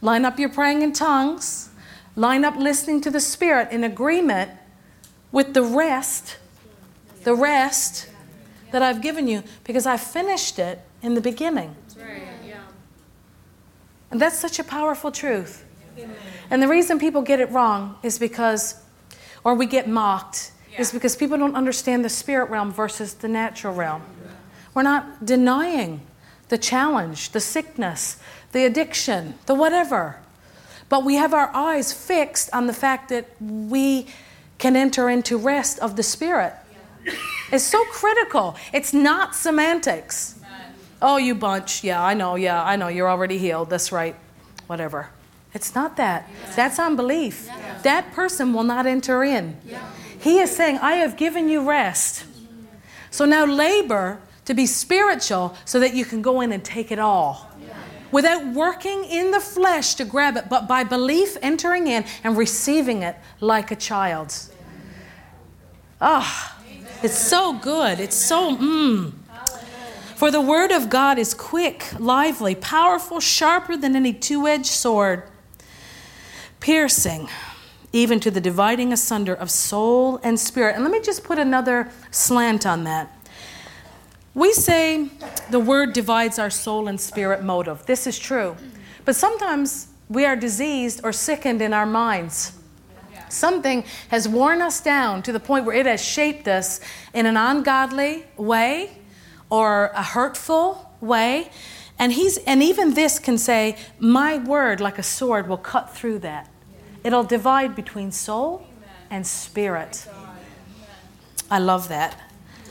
[0.00, 1.68] line up your praying in tongues,
[2.16, 4.50] line up listening to the Spirit in agreement
[5.36, 6.38] with the rest,
[7.24, 8.08] the rest
[8.70, 11.76] that I've given you, because I finished it in the beginning.
[14.10, 15.62] And that's such a powerful truth.
[16.48, 18.80] And the reason people get it wrong is because,
[19.44, 23.74] or we get mocked, is because people don't understand the spirit realm versus the natural
[23.74, 24.00] realm.
[24.72, 26.00] We're not denying
[26.48, 28.16] the challenge, the sickness,
[28.52, 30.16] the addiction, the whatever.
[30.88, 34.06] But we have our eyes fixed on the fact that we
[34.58, 36.54] can enter into rest of the spirit.
[37.52, 38.56] It's so critical.
[38.72, 40.34] It's not semantics.
[41.00, 41.84] Oh, you bunch.
[41.84, 42.34] Yeah, I know.
[42.36, 42.88] Yeah, I know.
[42.88, 43.70] You're already healed.
[43.70, 44.16] That's right.
[44.66, 45.10] Whatever.
[45.54, 46.28] It's not that.
[46.54, 47.48] That's unbelief.
[47.82, 49.56] That person will not enter in.
[50.20, 52.24] He is saying, I have given you rest.
[53.10, 56.98] So now labor to be spiritual so that you can go in and take it
[56.98, 57.45] all.
[58.16, 63.02] Without working in the flesh to grab it, but by belief entering in and receiving
[63.02, 64.34] it like a child.
[66.00, 68.00] Ah, oh, it's so good.
[68.00, 69.12] It's so, mmm.
[70.14, 75.24] For the word of God is quick, lively, powerful, sharper than any two edged sword,
[76.58, 77.28] piercing
[77.92, 80.74] even to the dividing asunder of soul and spirit.
[80.74, 83.12] And let me just put another slant on that.
[84.36, 85.08] We say
[85.50, 87.86] the word divides our soul and spirit motive.
[87.86, 88.54] This is true.
[89.06, 92.52] But sometimes we are diseased or sickened in our minds.
[93.30, 96.80] Something has worn us down to the point where it has shaped us
[97.14, 98.98] in an ungodly way
[99.48, 101.50] or a hurtful way.
[101.98, 106.18] And he's and even this can say, My word, like a sword, will cut through
[106.18, 106.50] that.
[107.02, 108.66] It'll divide between soul
[109.10, 110.06] and spirit.
[111.50, 112.25] I love that.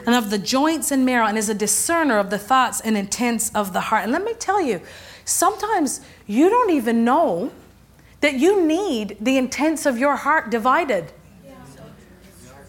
[0.05, 3.51] And of the joints and marrow, and is a discerner of the thoughts and intents
[3.55, 4.03] of the heart.
[4.03, 4.81] And let me tell you,
[5.25, 7.51] sometimes you don't even know
[8.21, 11.11] that you need the intents of your heart divided.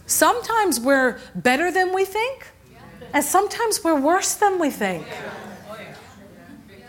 [0.07, 2.47] Sometimes we're better than we think.
[3.13, 5.07] And sometimes we're worse than we think.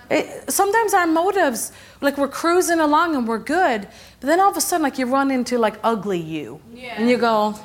[0.09, 3.87] It, sometimes our motives, like we're cruising along and we're good,
[4.19, 6.61] but then all of a sudden, like you run into like ugly you.
[6.73, 6.95] Yeah.
[6.97, 7.55] And you go,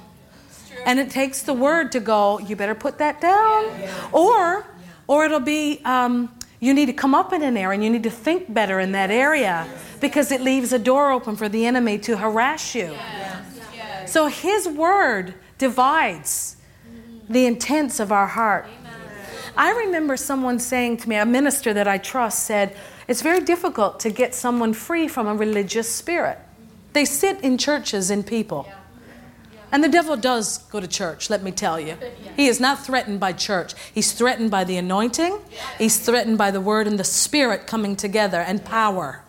[0.86, 3.64] and it takes the word to go, you better put that down.
[3.80, 4.08] Yeah.
[4.12, 4.66] Or,
[5.06, 8.02] or it'll be, um, you need to come up in an area and you need
[8.04, 9.66] to think better in that area
[10.00, 12.96] because it leaves a door open for the enemy to harass you.
[14.06, 16.56] So his word divides
[17.28, 18.66] the intents of our heart.
[19.56, 24.00] I remember someone saying to me, a minister that I trust said, It's very difficult
[24.00, 26.38] to get someone free from a religious spirit.
[26.92, 28.68] They sit in churches and people.
[29.72, 31.96] And the devil does go to church, let me tell you.
[32.36, 33.72] He is not threatened by church.
[33.92, 35.38] He's threatened by the anointing,
[35.78, 39.24] he's threatened by the word and the spirit coming together and power.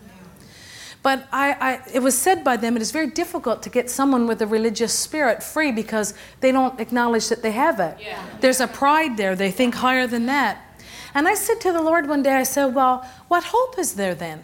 [1.02, 4.26] But I, I, it was said by them it is very difficult to get someone
[4.26, 7.98] with a religious spirit free because they don't acknowledge that they have it.
[8.00, 8.26] Yeah.
[8.40, 10.82] There's a pride there, they think higher than that.
[11.14, 14.16] And I said to the Lord one day, I said, Well, what hope is there
[14.16, 14.44] then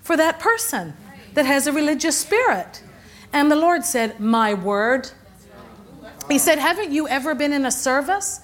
[0.00, 0.94] for that person
[1.34, 2.82] that has a religious spirit?
[3.32, 5.10] And the Lord said, My word.
[6.28, 8.40] He said, Haven't you ever been in a service?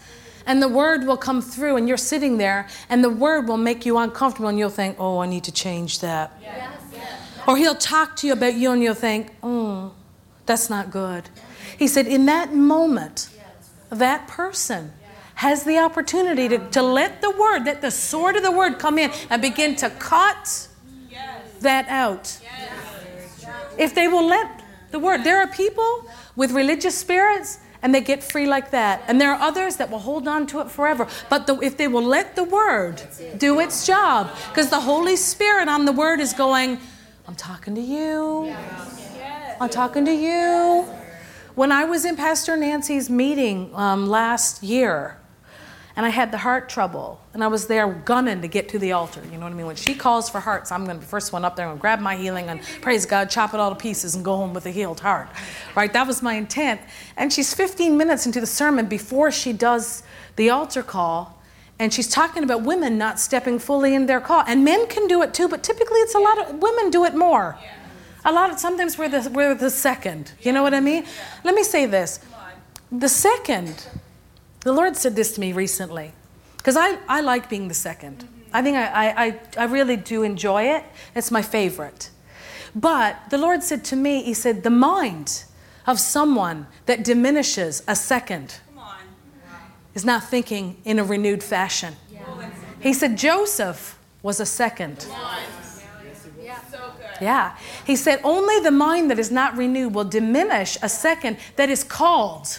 [0.47, 3.85] And the word will come through, and you're sitting there, and the word will make
[3.85, 6.33] you uncomfortable, and you'll think, Oh, I need to change that.
[6.41, 6.77] Yes.
[7.47, 9.93] Or he'll talk to you about you and you'll think, oh,
[10.47, 11.29] that's not good.
[11.79, 13.29] He said, in that moment,
[13.91, 14.93] that person
[15.37, 18.99] has the opportunity to, to let the word, let the sword of the word come
[18.99, 20.69] in and begin to cut
[21.61, 22.39] that out.
[23.79, 26.07] If they will let the word, there are people
[26.37, 29.03] with religious spirits and they get free like that.
[29.07, 31.07] And there are others that will hold on to it forever.
[31.29, 33.03] But the, if they will let the word
[33.39, 36.81] do its job, because the Holy Spirit on the word is going,
[37.29, 38.55] I'm talking to you.
[39.61, 40.83] I'm talking to you.
[41.55, 45.19] When I was in Pastor Nancy's meeting um, last year,
[45.97, 48.93] and I had the heart trouble, and I was there gunning to get to the
[48.93, 49.23] altar.
[49.25, 49.67] You know what I mean?
[49.67, 51.81] When she calls for hearts, I'm going to be the first one up there and
[51.81, 54.67] grab my healing and praise God, chop it all to pieces, and go home with
[54.67, 55.29] a healed heart.
[55.75, 55.91] Right?
[55.91, 56.83] That was my intent.
[57.17, 60.03] And she's 15 minutes into the sermon before she does
[60.37, 61.43] the altar call,
[61.79, 64.45] and she's talking about women not stepping fully in their call.
[64.47, 67.15] And men can do it too, but typically it's a lot of women do it
[67.15, 67.59] more.
[68.27, 70.33] A lot of sometimes we're the, we're the second.
[70.43, 71.07] You know what I mean?
[71.43, 72.21] Let me say this
[72.93, 73.87] the second
[74.67, 76.11] the Lord said this to me recently,
[76.57, 78.27] because I, I like being the second.
[78.53, 80.83] I think I, I, I really do enjoy it.
[81.15, 82.11] It's my favorite.
[82.75, 85.45] But the Lord said to me, He said, the mind
[85.87, 88.59] of someone that diminishes a second
[89.95, 91.95] is not thinking in a renewed fashion.
[92.81, 95.07] He said, Joseph was a second.
[97.21, 97.57] Yeah.
[97.87, 101.85] He said, only the mind that is not renewed will diminish a second that is
[101.85, 102.59] called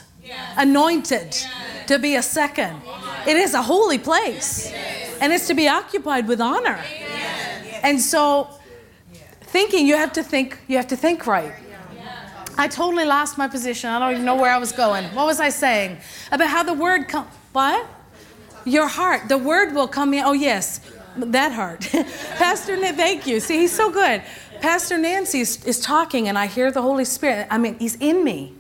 [0.56, 1.36] anointed
[1.88, 2.82] to be a second.
[3.28, 4.72] It is a holy place,
[5.22, 6.80] and it's to be occupied with honor.
[7.84, 8.50] And so,
[9.42, 11.54] thinking, you have to think, you have to think right.
[12.60, 13.90] I totally lost my position.
[13.90, 15.06] I don't even know where I was going.
[15.14, 15.98] What was I saying?
[16.32, 17.88] About how the word come what?
[18.66, 19.30] Your heart.
[19.30, 20.26] The word will come in.
[20.26, 20.82] Oh yes,
[21.16, 21.88] that heart.
[21.92, 23.40] Pastor thank you.
[23.40, 24.24] See, he's so good.
[24.60, 27.48] Pastor Nancy is, is talking, and I hear the Holy Spirit.
[27.52, 28.56] I mean, he's in me.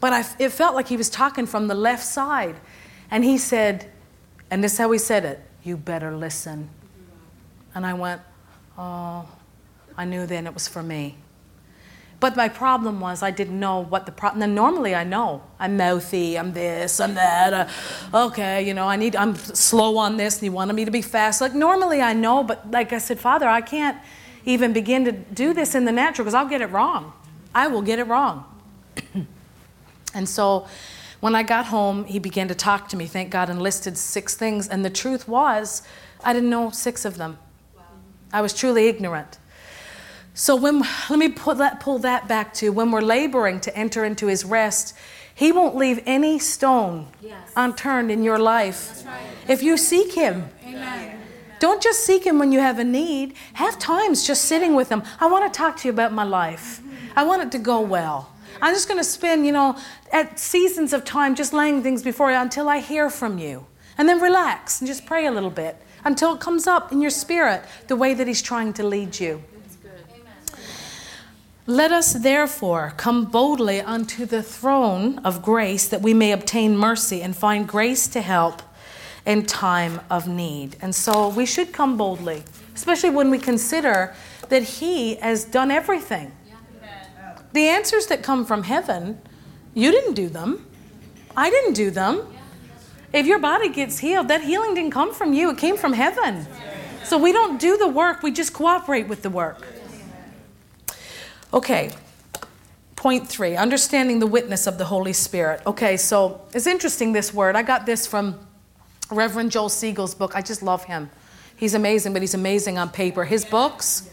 [0.00, 2.56] But I, it felt like he was talking from the left side.
[3.12, 3.90] And he said,
[4.50, 6.68] and this is how he said it you better listen.
[7.74, 8.20] And I went,
[8.76, 9.28] oh,
[9.96, 11.16] I knew then it was for me.
[12.20, 14.40] But my problem was I didn't know what the problem.
[14.40, 17.52] Then normally I know I'm mouthy, I'm this, I'm that.
[18.12, 19.14] Uh, okay, you know I need.
[19.14, 21.40] I'm slow on this, and you wanted me to be fast.
[21.40, 23.98] Like normally I know, but like I said, Father, I can't
[24.44, 27.12] even begin to do this in the natural because I'll get it wrong.
[27.54, 28.44] I will get it wrong.
[30.14, 30.66] And so
[31.22, 34.34] when I got home, he began to talk to me, thank God, and listed six
[34.34, 34.66] things.
[34.66, 35.82] And the truth was,
[36.24, 37.38] I didn't know six of them.
[38.32, 39.38] I was truly ignorant.
[40.34, 44.04] So when let me pull that, pull that back to when we're laboring to enter
[44.04, 44.96] into his rest,
[45.32, 47.52] he won't leave any stone yes.
[47.54, 49.22] unturned in your life right.
[49.46, 50.48] if you seek him.
[50.64, 51.20] Amen.
[51.60, 53.34] Don't just seek him when you have a need.
[53.52, 55.04] Have times just sitting with him.
[55.20, 56.80] I want to talk to you about my life.
[57.14, 58.32] I want it to go well.
[58.62, 59.76] I'm just going to spend, you know,
[60.12, 63.66] at seasons of time just laying things before you until I hear from you.
[63.98, 67.10] And then relax and just pray a little bit until it comes up in your
[67.10, 69.42] spirit the way that He's trying to lead you.
[71.66, 77.20] Let us therefore come boldly unto the throne of grace that we may obtain mercy
[77.20, 78.62] and find grace to help
[79.26, 80.76] in time of need.
[80.80, 82.44] And so we should come boldly,
[82.74, 84.14] especially when we consider
[84.48, 86.32] that He has done everything.
[87.52, 89.20] The answers that come from heaven,
[89.74, 90.66] you didn't do them.
[91.36, 92.26] I didn't do them.
[93.12, 96.46] If your body gets healed, that healing didn't come from you, it came from heaven.
[97.04, 99.66] So we don't do the work, we just cooperate with the work.
[101.52, 101.90] Okay,
[102.96, 105.60] point three understanding the witness of the Holy Spirit.
[105.66, 107.56] Okay, so it's interesting this word.
[107.56, 108.38] I got this from
[109.10, 110.34] Reverend Joel Siegel's book.
[110.34, 111.10] I just love him.
[111.54, 113.24] He's amazing, but he's amazing on paper.
[113.24, 114.08] His books,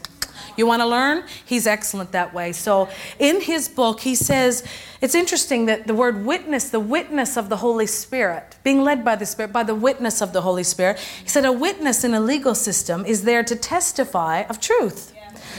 [0.56, 1.24] you want to learn?
[1.44, 2.52] He's excellent that way.
[2.52, 2.88] So
[3.18, 4.64] in his book, he says,
[5.00, 9.16] it's interesting that the word witness, the witness of the Holy Spirit, being led by
[9.16, 12.20] the Spirit, by the witness of the Holy Spirit, he said a witness in a
[12.20, 15.14] legal system is there to testify of truth.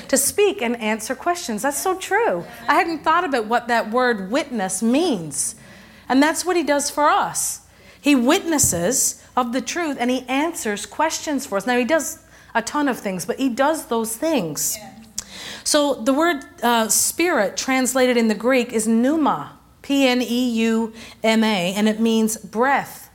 [0.09, 1.63] To speak and answer questions.
[1.63, 2.45] That's so true.
[2.67, 5.55] I hadn't thought about what that word witness means.
[6.07, 7.61] And that's what he does for us.
[7.99, 11.65] He witnesses of the truth and he answers questions for us.
[11.65, 12.19] Now, he does
[12.53, 14.77] a ton of things, but he does those things.
[15.63, 20.93] So the word uh, spirit translated in the Greek is pneuma, P N E U
[21.23, 23.09] M A, and it means breath,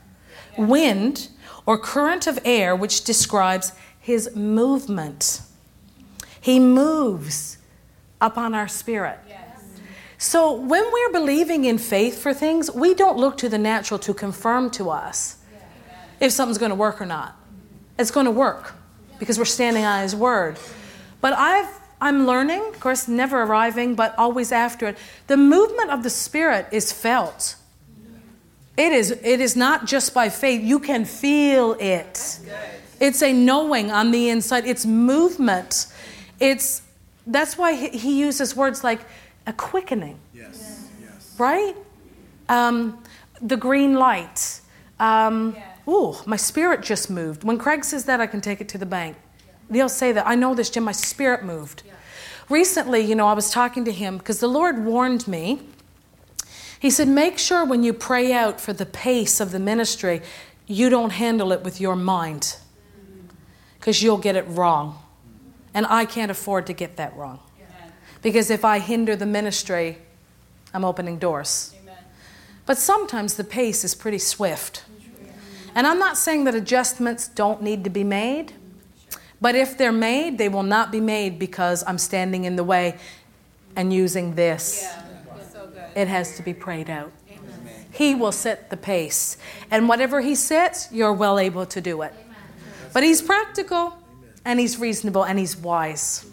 [0.57, 1.29] wind,
[1.65, 5.41] or current of air, which describes his movement.
[6.41, 7.59] He moves
[8.21, 9.19] upon our spirit.
[10.19, 14.15] So when we're believing in faith for things, we don't look to the natural to
[14.15, 15.37] confirm to us
[16.21, 17.37] if something's going to work or not.
[17.99, 18.75] It's going to work
[19.19, 20.59] because we're standing on His Word.
[21.21, 21.69] But I've,
[22.01, 24.99] I'm learning, of course, never arriving, but always after it.
[25.27, 27.57] The movement of the Spirit is felt.
[28.77, 32.41] It is, it is not just by faith, you can feel it.
[33.01, 35.87] It's a knowing on the inside, it's movement.
[36.41, 36.83] It's,
[37.27, 39.01] that's why he uses words like
[39.47, 40.19] a quickening.
[40.35, 40.89] Yes.
[41.01, 41.35] Yes.
[41.39, 41.75] Right?
[42.49, 43.03] Um,
[43.41, 44.61] the green light.
[45.01, 45.57] Um,
[45.89, 47.45] Ooh, my spirit just moved.
[47.45, 49.17] When Craig says that, I can take it to the bank.
[49.71, 50.27] He'll say that.
[50.27, 50.85] I know this, Jim.
[50.85, 51.83] My spirit moved.
[52.49, 55.69] Recently, you know, I was talking to him because the Lord warned me.
[56.79, 60.23] He said, Make sure when you pray out for the pace of the ministry,
[60.67, 62.57] you don't handle it with your mind
[63.79, 64.99] because you'll get it wrong.
[65.75, 67.41] And I can't afford to get that wrong.
[68.23, 69.99] Because if I hinder the ministry,
[70.75, 71.75] I'm opening doors.
[72.65, 74.85] But sometimes the pace is pretty swift.
[75.77, 78.55] And I'm not saying that adjustments don't need to be made,
[79.43, 82.99] but if they're made, they will not be made because I'm standing in the way
[83.77, 84.89] and using this.
[85.95, 87.13] It has to be prayed out.
[87.93, 89.37] He will set the pace.
[89.71, 92.15] And whatever He sets, you're well able to do it.
[92.95, 93.99] But He's practical
[94.47, 96.25] and He's reasonable and He's wise.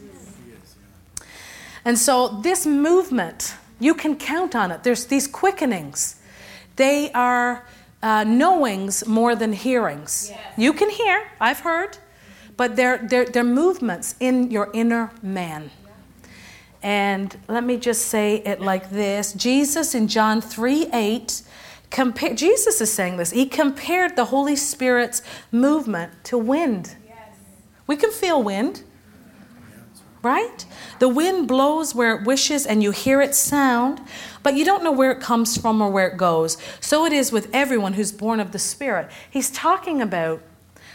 [1.83, 4.83] And so, this movement, you can count on it.
[4.83, 6.15] There's these quickenings,
[6.77, 7.65] they are
[8.03, 10.27] uh, knowings more than hearings.
[10.29, 10.39] Yes.
[10.57, 11.97] You can hear, I've heard,
[12.57, 15.71] but they're, they're, they're movements in your inner man.
[16.83, 21.41] And let me just say it like this Jesus in John 3 8,
[21.89, 23.31] compare, Jesus is saying this.
[23.31, 26.97] He compared the Holy Spirit's movement to wind.
[27.07, 27.17] Yes.
[27.87, 28.83] We can feel wind,
[30.21, 30.65] right?
[30.99, 34.01] The wind blows where it wishes and you hear its sound,
[34.43, 36.57] but you don't know where it comes from or where it goes.
[36.79, 39.09] So it is with everyone who's born of the Spirit.
[39.29, 40.41] He's talking about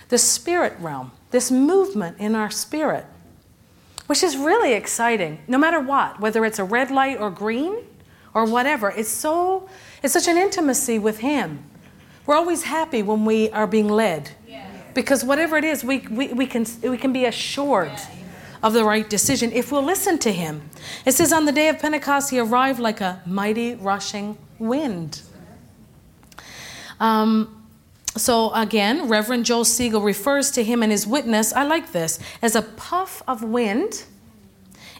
[0.08, 3.04] the spirit realm, this movement in our spirit,
[4.06, 7.76] which is really exciting, no matter what, whether it's a red light or green
[8.34, 8.90] or whatever.
[8.90, 9.68] It's so
[10.02, 11.64] it's such an intimacy with him.
[12.26, 14.30] We're always happy when we are being led.
[14.94, 17.92] Because whatever it is, we, we, we, can, we can be assured
[18.62, 20.68] of the right decision if we'll listen to him.
[21.04, 25.22] It says, On the day of Pentecost, he arrived like a mighty rushing wind.
[27.00, 27.58] Um,
[28.16, 32.56] so again, Reverend Joel Siegel refers to him and his witness, I like this, as
[32.56, 34.04] a puff of wind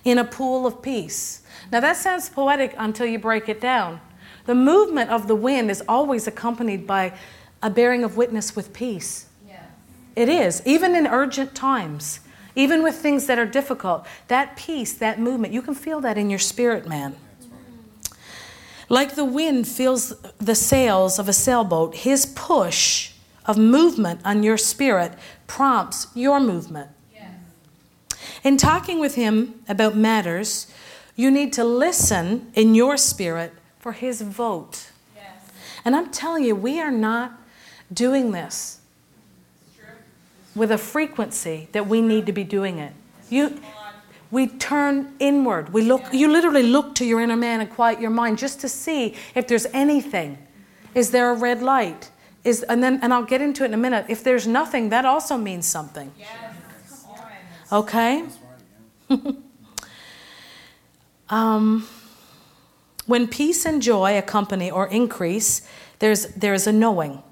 [0.04, 1.42] in a pool of peace.
[1.72, 4.00] Now that sounds poetic until you break it down.
[4.46, 7.12] The movement of the wind is always accompanied by
[7.62, 9.26] a bearing of witness with peace.
[9.46, 9.62] Yes.
[10.16, 12.20] It is, even in urgent times,
[12.58, 14.04] even with things that are difficult.
[14.26, 17.14] That peace, that movement, you can feel that in your spirit, man.
[18.88, 23.12] Like the wind fills the sails of a sailboat, his push
[23.46, 25.12] of movement on your spirit
[25.46, 26.90] prompts your movement.
[27.14, 27.30] Yes.
[28.42, 30.66] In talking with him about matters,
[31.14, 34.90] you need to listen in your spirit for his vote.
[35.14, 35.26] Yes.
[35.84, 37.38] And I'm telling you, we are not
[37.92, 38.77] doing this
[40.58, 42.92] with a frequency that we need to be doing it.
[43.30, 43.60] You,
[44.30, 45.72] we turn inward.
[45.72, 48.68] We look, you literally look to your inner man and quiet your mind just to
[48.68, 50.38] see if there's anything.
[50.94, 52.10] Is there a red light?
[52.44, 54.06] Is, and then and I'll get into it in a minute.
[54.08, 56.12] If there's nothing, that also means something.
[57.70, 58.24] Okay?
[61.30, 61.86] um,
[63.06, 65.62] when peace and joy accompany or increase,
[65.98, 67.22] there's, there's a knowing,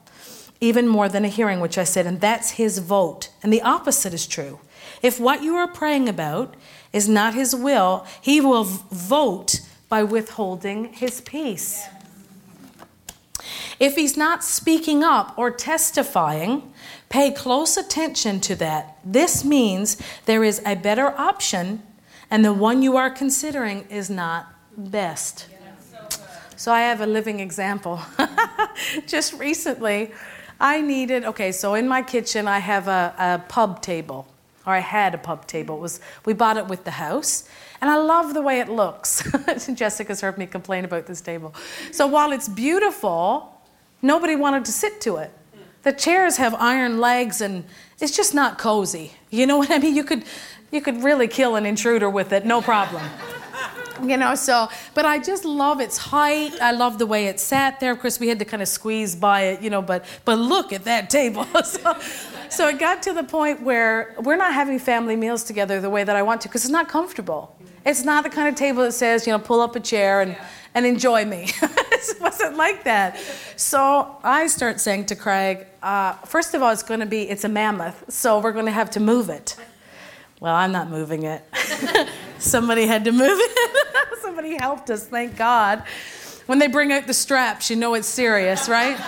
[0.60, 3.30] even more than a hearing, which I said, and that's his vote.
[3.42, 4.60] And the opposite is true.
[5.02, 6.54] If what you are praying about
[6.92, 11.86] is not his will, he will vote by withholding his peace.
[13.78, 16.72] If he's not speaking up or testifying,
[17.08, 18.98] pay close attention to that.
[19.04, 21.82] This means there is a better option,
[22.30, 24.46] and the one you are considering is not
[24.76, 25.46] best.
[26.56, 28.00] So I have a living example.
[29.06, 30.12] Just recently,
[30.58, 34.26] I needed, okay, so in my kitchen, I have a, a pub table
[34.66, 35.76] or I had a pub table.
[35.76, 37.48] It was we bought it with the house,
[37.80, 39.22] and I love the way it looks.
[39.74, 41.54] Jessica's heard me complain about this table.
[41.92, 43.62] So while it's beautiful,
[44.02, 45.32] nobody wanted to sit to it.
[45.84, 47.64] The chairs have iron legs, and
[48.00, 49.12] it's just not cozy.
[49.30, 49.94] You know what I mean?
[49.94, 50.24] You could
[50.72, 53.02] you could really kill an intruder with it, no problem.
[54.02, 57.80] You know so but i just love its height i love the way it sat
[57.80, 60.36] there of course we had to kind of squeeze by it you know but but
[60.38, 61.96] look at that table so,
[62.48, 66.04] so it got to the point where we're not having family meals together the way
[66.04, 67.56] that I want to because it's not comfortable.
[67.84, 70.36] It's not the kind of table that says, you know, pull up a chair and,
[70.74, 71.50] and enjoy me.
[71.62, 73.18] it wasn't like that.
[73.56, 77.44] So I start saying to Craig, uh, first of all, it's going to be, it's
[77.44, 79.56] a mammoth, so we're going to have to move it.
[80.40, 81.44] Well, I'm not moving it.
[82.38, 84.18] Somebody had to move it.
[84.20, 85.82] Somebody helped us, thank God.
[86.46, 88.98] When they bring out the straps, you know it's serious, right?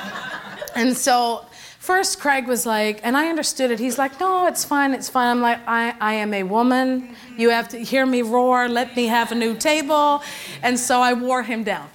[0.74, 1.46] And so
[1.78, 3.78] first Craig was like, and I understood it.
[3.78, 5.28] He's like, no, it's fine, it's fine.
[5.28, 7.14] I'm like, I, I am a woman.
[7.36, 8.68] You have to hear me roar.
[8.68, 10.22] Let me have a new table.
[10.62, 11.88] And so I wore him down.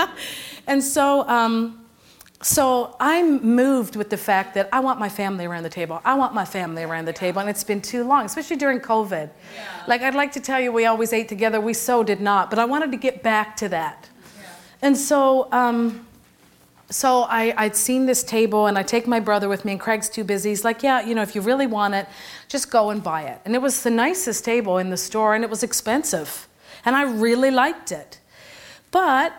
[0.66, 1.80] and so um,
[2.40, 6.00] so I'm moved with the fact that I want my family around the table.
[6.04, 9.28] I want my family around the table, and it's been too long, especially during COVID.
[9.28, 9.84] Yeah.
[9.88, 11.60] Like I'd like to tell you, we always ate together.
[11.60, 14.08] We so did not, but I wanted to get back to that.
[14.40, 14.48] Yeah.
[14.82, 16.06] And so, um,
[16.90, 20.08] so I, I'd seen this table, and I take my brother with me, and Craig's
[20.08, 20.50] too busy.
[20.50, 22.06] He's like, "Yeah, you know, if you really want it,
[22.46, 25.42] just go and buy it." And it was the nicest table in the store, and
[25.42, 26.46] it was expensive,
[26.84, 28.20] and I really liked it,
[28.92, 29.32] but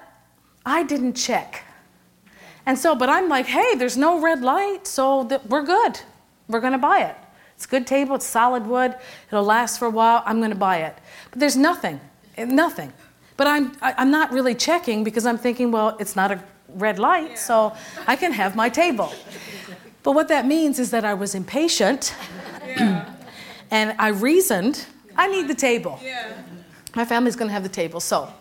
[0.65, 1.63] I didn't check.
[2.69, 6.01] And so, but I'm like, hey, there's no red light, so th- we're good.
[6.47, 7.15] We're going to buy it.
[7.55, 8.93] It's a good table, it's solid wood,
[9.31, 10.21] it'll last for a while.
[10.23, 10.95] I'm going to buy it.
[11.31, 11.99] But there's nothing,
[12.37, 12.93] eh, nothing.
[13.37, 16.31] But I'm, I, am i am not really checking because I'm thinking, well, it's not
[16.31, 16.43] a
[16.75, 17.35] red light, yeah.
[17.37, 19.11] so I can have my table.
[20.03, 22.13] But what that means is that I was impatient
[22.67, 23.11] yeah.
[23.71, 25.99] and I reasoned, I need the table.
[26.03, 26.33] Yeah.
[26.95, 27.99] My family's going to have the table.
[27.99, 28.31] So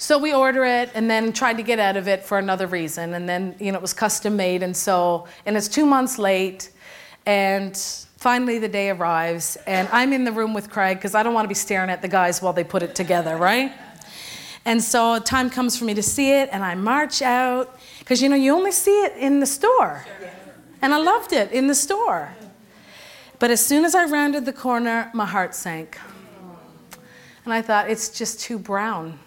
[0.00, 3.14] so we order it and then tried to get out of it for another reason.
[3.14, 4.62] And then, you know, it was custom made.
[4.62, 6.70] And so, and it's two months late.
[7.26, 7.76] And
[8.16, 9.56] finally the day arrives.
[9.66, 12.00] And I'm in the room with Craig because I don't want to be staring at
[12.00, 13.72] the guys while they put it together, right?
[14.64, 16.48] And so time comes for me to see it.
[16.52, 20.06] And I march out because, you know, you only see it in the store.
[20.80, 22.32] And I loved it in the store.
[23.40, 25.98] But as soon as I rounded the corner, my heart sank.
[27.44, 29.18] And I thought, it's just too brown.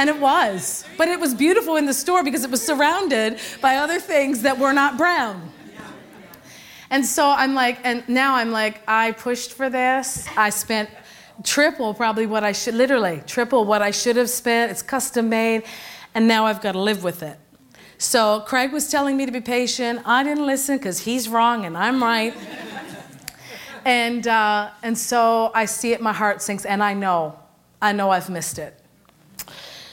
[0.00, 0.84] And it was.
[0.96, 4.58] But it was beautiful in the store because it was surrounded by other things that
[4.58, 5.52] were not brown.
[6.88, 10.26] And so I'm like, and now I'm like, I pushed for this.
[10.36, 10.90] I spent
[11.44, 14.72] triple probably what I should, literally, triple what I should have spent.
[14.72, 15.64] It's custom made.
[16.14, 17.38] And now I've got to live with it.
[17.98, 20.00] So Craig was telling me to be patient.
[20.06, 22.34] I didn't listen because he's wrong and I'm right.
[23.84, 27.39] and, uh, and so I see it, my heart sinks, and I know
[27.82, 28.78] I know I've missed it.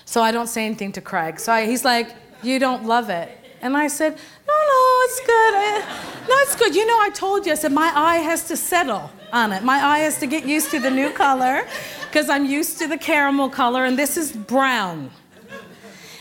[0.06, 1.40] So I don't say anything to Craig.
[1.40, 3.30] So I, he's like, You don't love it.
[3.62, 5.54] And I said, No, no, it's good.
[5.56, 6.76] I, no, it's good.
[6.76, 9.64] You know, I told you, I said, My eye has to settle on it.
[9.64, 11.68] My eye has to get used to the new color
[12.08, 15.12] because I'm used to the caramel color, and this is brown.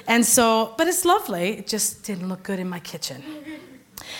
[0.08, 1.58] And so, but it's lovely.
[1.58, 3.22] It just didn't look good in my kitchen.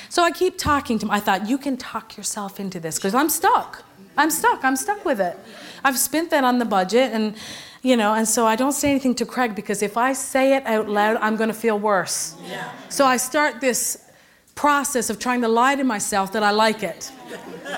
[0.08, 1.10] So I keep talking to him.
[1.10, 3.84] I thought, You can talk yourself into this because I'm stuck.
[4.16, 4.64] I'm stuck.
[4.64, 5.38] I'm stuck with it.
[5.84, 7.34] I've spent that on the budget and
[7.82, 10.66] you know, and so I don't say anything to Craig because if I say it
[10.66, 12.34] out loud, I'm going to feel worse.
[12.44, 12.72] Yeah.
[12.88, 14.10] So I start this
[14.56, 17.12] process of trying to lie to myself that I like it.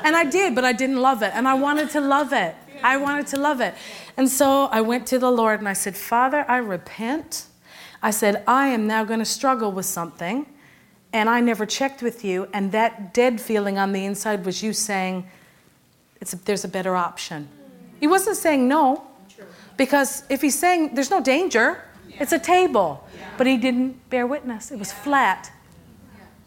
[0.05, 1.33] And I did, but I didn't love it.
[1.35, 2.55] And I wanted to love it.
[2.83, 3.75] I wanted to love it.
[4.17, 7.47] And so I went to the Lord and I said, Father, I repent.
[8.03, 10.47] I said, I am now going to struggle with something.
[11.13, 12.49] And I never checked with you.
[12.55, 15.29] And that dead feeling on the inside was you saying,
[16.21, 17.49] it's there's a better option.
[18.01, 19.07] He wasn't saying no,
[19.77, 23.07] because if he's saying there's no danger, it's a table.
[23.37, 25.53] But he didn't bear witness, it was flat.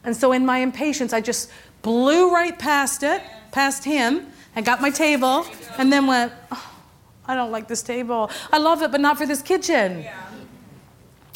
[0.03, 1.51] And so in my impatience, I just
[1.81, 5.45] blew right past it, past him, and got my table,
[5.77, 6.73] and then went, oh,
[7.27, 8.29] I don't like this table.
[8.51, 10.05] I love it, but not for this kitchen.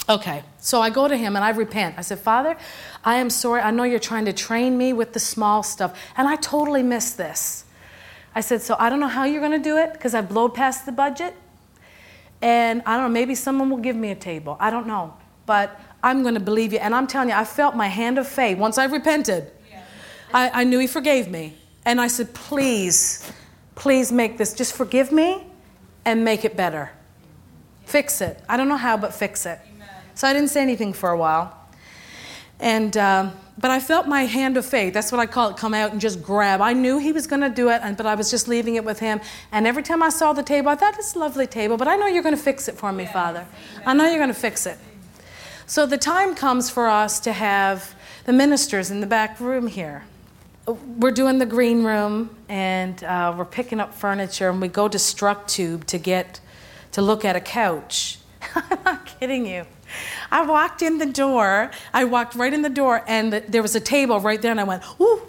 [0.08, 1.96] Okay, so I go to him and I repent.
[1.98, 2.58] I said, Father,
[3.04, 3.62] I am sorry.
[3.62, 7.18] I know you're trying to train me with the small stuff, and I totally missed
[7.18, 7.65] this.
[8.36, 10.50] I said, So I don't know how you're going to do it because I blow
[10.50, 11.34] past the budget.
[12.42, 14.58] And I don't know, maybe someone will give me a table.
[14.60, 15.16] I don't know.
[15.46, 16.80] But I'm going to believe you.
[16.80, 18.58] And I'm telling you, I felt my hand of faith.
[18.58, 19.82] Once I repented, yeah.
[20.34, 21.56] I, I knew He forgave me.
[21.86, 23.32] And I said, Please,
[23.76, 25.44] please make this, just forgive me
[26.04, 26.92] and make it better.
[27.86, 28.40] Fix it.
[28.50, 29.60] I don't know how, but fix it.
[29.74, 29.88] Amen.
[30.14, 31.58] So I didn't say anything for a while.
[32.60, 34.94] And, um, but I felt my hand of faith.
[34.94, 36.62] That's what I call it come out and just grab.
[36.62, 39.00] I knew he was going to do it, but I was just leaving it with
[39.00, 39.22] him.
[39.52, 41.96] And every time I saw the table, I thought, it's a lovely table, but I
[41.96, 43.48] know you're going to fix it for me, Father.
[43.86, 44.78] I know you're going to fix it.
[45.68, 47.96] So the time comes for us to have
[48.26, 50.04] the ministers in the back room here.
[50.68, 54.98] We're doing the green room and uh, we're picking up furniture, and we go to
[54.98, 56.40] Structube to get
[56.92, 58.20] to look at a couch.
[58.56, 59.66] I'm not kidding you.
[60.32, 61.72] I walked in the door.
[61.94, 64.64] I walked right in the door, and there was a table right there, and I
[64.64, 65.22] went, ooh.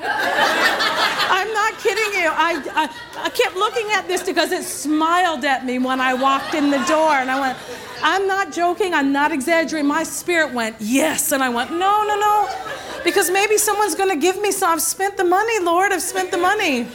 [0.02, 2.28] I'm not kidding you.
[2.28, 6.54] I, I, I, kept looking at this because it smiled at me when I walked
[6.54, 7.12] in the door.
[7.12, 7.58] And I went,
[8.02, 8.94] I'm not joking.
[8.94, 9.86] I'm not exaggerating.
[9.86, 11.32] My spirit went, yes.
[11.32, 12.48] And I went, no, no, no.
[13.04, 14.72] Because maybe someone's going to give me some.
[14.72, 15.92] I've spent the money, Lord.
[15.92, 16.88] I've spent the money.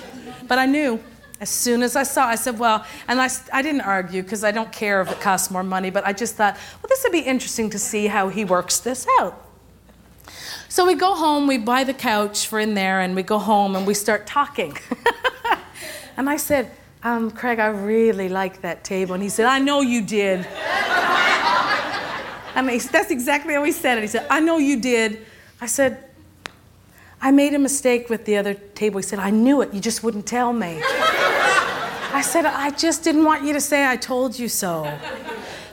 [0.47, 0.99] But I knew.
[1.39, 4.51] As soon as I saw, I said, well, and I, I didn't argue because I
[4.51, 7.19] don't care if it costs more money, but I just thought, well, this would be
[7.19, 9.41] interesting to see how he works this out.
[10.69, 13.75] So we go home, we buy the couch for in there, and we go home
[13.75, 14.77] and we start talking.
[16.17, 16.71] and I said,
[17.03, 19.13] um, Craig, I really like that table.
[19.13, 20.47] And he said, I know you did.
[22.55, 24.01] And he, that's exactly how he said it.
[24.01, 25.25] He said, I know you did.
[25.59, 26.03] I said,
[27.25, 28.99] I made a mistake with the other table.
[28.99, 29.73] He said, I knew it.
[29.73, 30.79] You just wouldn't tell me.
[30.83, 34.95] I said, I just didn't want you to say I told you so.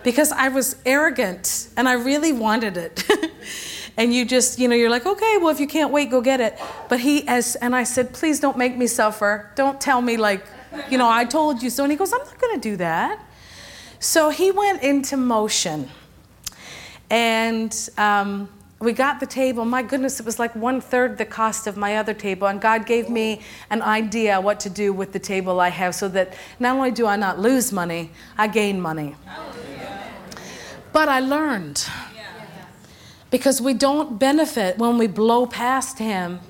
[0.03, 3.07] Because I was arrogant and I really wanted it.
[3.99, 6.41] and you just, you know, you're like, okay, well, if you can't wait, go get
[6.41, 6.59] it.
[6.89, 9.51] But he, as, and I said, please don't make me suffer.
[9.55, 10.47] Don't tell me, like,
[10.91, 11.83] you know, I told you so.
[11.85, 13.23] And he goes, I'm not going to do that.
[14.01, 15.91] So he went into motion.
[17.11, 18.49] And um,
[18.83, 19.65] we got the table.
[19.65, 22.49] My goodness, it was like one third the cost of my other table.
[22.49, 26.09] And God gave me an idea what to do with the table I have so
[26.09, 29.15] that not only do I not lose money, I gain money.
[30.93, 31.87] But I learned
[33.31, 36.41] because we don't benefit when we blow past Him,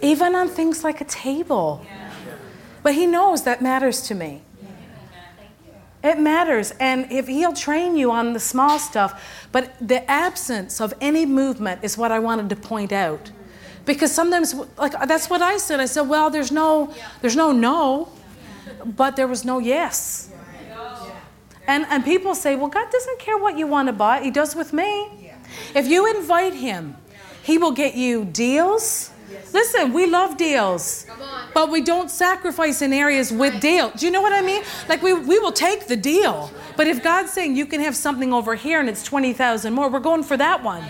[0.00, 1.84] even on things like a table.
[2.82, 4.42] But He knows that matters to me.
[6.04, 6.72] It matters.
[6.78, 11.82] And if he'll train you on the small stuff, but the absence of any movement
[11.82, 13.32] is what I wanted to point out.
[13.86, 15.80] Because sometimes like that's what I said.
[15.80, 16.92] I said, well, there's no
[17.22, 18.10] there's no no,
[18.84, 20.30] but there was no yes.
[21.66, 24.22] And and people say, well, God doesn't care what you want to buy.
[24.22, 25.32] He does with me.
[25.74, 26.96] If you invite him,
[27.42, 29.10] he will get you deals.
[29.52, 31.06] Listen, we love deals.
[31.52, 33.90] But we don't sacrifice in areas with deal.
[33.90, 34.62] Do you know what I mean?
[34.88, 36.50] Like we, we will take the deal.
[36.76, 40.00] But if God's saying you can have something over here and it's 20,000 more, we're
[40.00, 40.84] going for that one.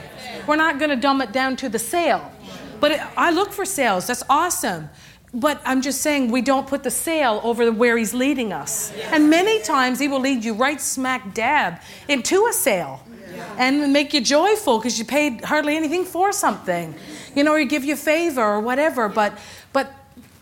[0.46, 2.32] We're not going to dumb it down to the sale.
[2.80, 4.06] But it, I look for sales.
[4.06, 4.88] That's awesome.
[5.32, 8.92] But I'm just saying we don't put the sale over where he's leading us.
[9.10, 13.02] And many times he will lead you right smack dab into a sale
[13.58, 16.94] and make you joyful because you paid hardly anything for something.
[17.34, 19.08] You know, or he give you favor or whatever.
[19.08, 19.38] But
[19.72, 19.92] but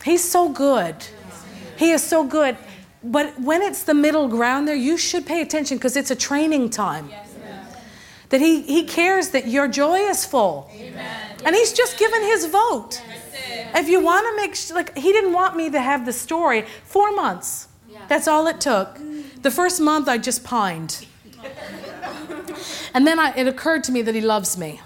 [0.03, 0.97] He's so good.
[1.77, 2.57] He is so good.
[3.05, 6.71] But when it's the middle ground there, you should pay attention because it's a training
[6.71, 7.11] time.
[8.29, 10.71] That he, he cares that your joy is full.
[10.75, 11.37] Amen.
[11.45, 13.03] And he's just given his vote.
[13.75, 17.13] If you want to make like he didn't want me to have the story four
[17.13, 17.69] months.
[18.09, 18.99] That's all it took.
[19.43, 21.07] The first month I just pined.
[22.95, 24.81] And then I, it occurred to me that he loves me.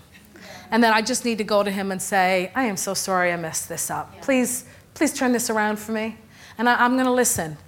[0.71, 3.33] And that I just need to go to him and say, I am so sorry
[3.33, 4.21] I messed this up.
[4.23, 4.65] Please
[4.97, 6.17] please turn this around for me.
[6.59, 7.59] And I, am going to listen.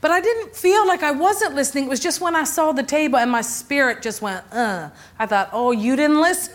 [0.00, 1.84] But I didn't feel like I wasn't listening.
[1.84, 4.88] It was just when I saw the table and my spirit just went, uh.
[5.18, 6.54] I thought, oh, you didn't listen.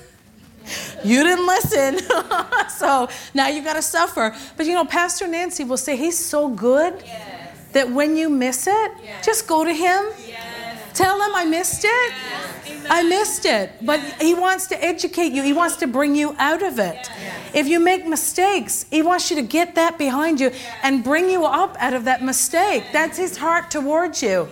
[1.04, 1.99] You didn't listen.
[2.70, 4.36] so now you got to suffer.
[4.58, 7.72] But you know, Pastor Nancy will say, He's so good yes.
[7.74, 9.26] that when you miss it, yes.
[9.26, 10.06] just go to Him.
[10.26, 10.53] Yes.
[10.94, 12.14] Tell Him I missed it.
[12.89, 13.72] I missed it.
[13.82, 17.10] But He wants to educate you, He wants to bring you out of it.
[17.54, 20.52] If you make mistakes, He wants you to get that behind you
[20.84, 22.84] and bring you up out of that mistake.
[22.91, 24.48] That's His heart towards you,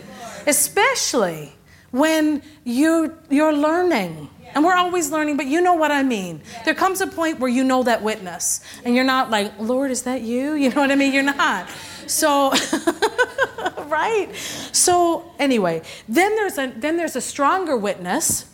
[0.48, 1.54] especially
[1.92, 4.30] when you, you're learning.
[4.54, 6.42] And we're always learning, but you know what I mean.
[6.66, 10.04] There comes a point where you know that witness, and you're not like, Lord, is
[10.04, 10.54] that you?
[10.62, 11.14] You know what I mean?
[11.14, 11.70] You're not.
[12.06, 12.52] So,
[13.92, 14.34] right?
[14.72, 18.46] So, anyway, then there's a then there's a stronger witness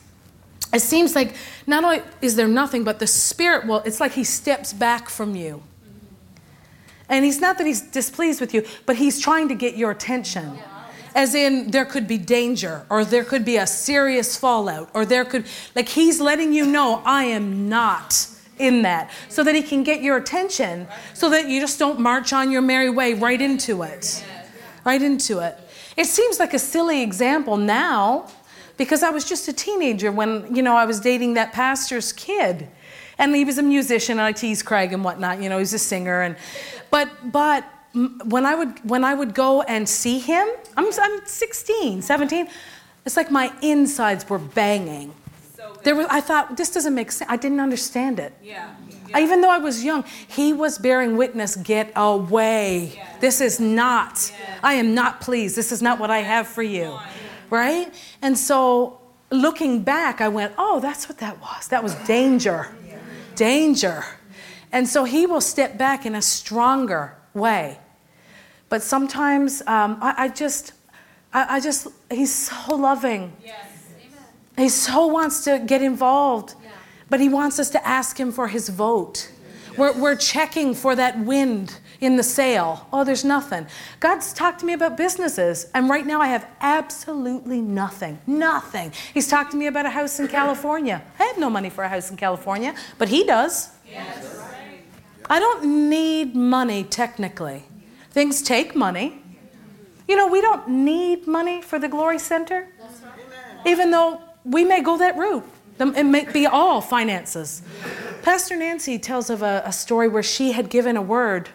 [0.73, 1.33] it seems like
[1.65, 5.35] not only is there nothing, but the Spirit will, it's like He steps back from
[5.35, 5.63] you.
[7.09, 10.57] And He's not that He's displeased with you, but He's trying to get your attention.
[11.15, 15.25] As in, there could be danger, or there could be a serious fallout, or there
[15.25, 18.27] could, like, He's letting you know, I am not
[18.59, 22.33] in that, so that He can get your attention, so that you just don't march
[22.33, 24.23] on your merry way right into it.
[24.87, 25.59] Right into it.
[25.97, 28.29] It seems like a silly example now
[28.77, 32.69] because I was just a teenager when, you know, I was dating that pastor's kid.
[33.17, 35.79] And he was a musician, and I teased Craig and whatnot, you know, he's a
[35.79, 36.21] singer.
[36.21, 36.37] And,
[36.89, 37.65] but, but
[38.23, 42.47] when I would, when I would go and see him, I'm, I'm 16, 17,
[43.05, 45.13] it's like my insides were banging.
[45.83, 47.29] There was, I thought, this doesn't make sense.
[47.29, 48.33] I didn't understand it.
[48.41, 48.75] Yeah.
[49.09, 49.19] Yeah.
[49.19, 52.93] Even though I was young, he was bearing witness get away.
[52.95, 53.17] Yeah.
[53.19, 54.59] This is not, yeah.
[54.63, 55.55] I am not pleased.
[55.55, 56.97] This is not what I have for you
[57.49, 57.93] right?
[58.21, 58.99] And so
[59.31, 61.67] looking back, I went, oh, that's what that was.
[61.69, 62.69] That was danger.
[63.35, 64.03] Danger.
[64.71, 67.79] And so he will step back in a stronger way.
[68.69, 70.73] But sometimes um, I, I, just,
[71.31, 73.33] I, I, just, he's so loving.
[73.43, 73.66] Yes.
[74.57, 76.71] He so wants to get involved, yeah.
[77.09, 79.29] but he wants us to ask him for his vote.
[79.69, 79.77] Yes.
[79.77, 82.87] We're, we're checking for that wind in the sail.
[82.91, 83.67] Oh, there's nothing.
[83.99, 88.19] God's talked to me about businesses, and right now I have absolutely nothing.
[88.25, 88.91] Nothing.
[89.13, 91.03] He's talked to me about a house in California.
[91.19, 93.69] I have no money for a house in California, but He does.
[93.87, 94.43] Yes.
[95.29, 97.63] I don't need money technically.
[98.11, 99.21] Things take money.
[100.07, 102.69] You know, we don't need money for the Glory Center.
[103.65, 105.47] Even though we may go that route.
[105.79, 107.61] It may be all finances.
[108.23, 111.49] Pastor Nancy tells of a, a story where she had given a word.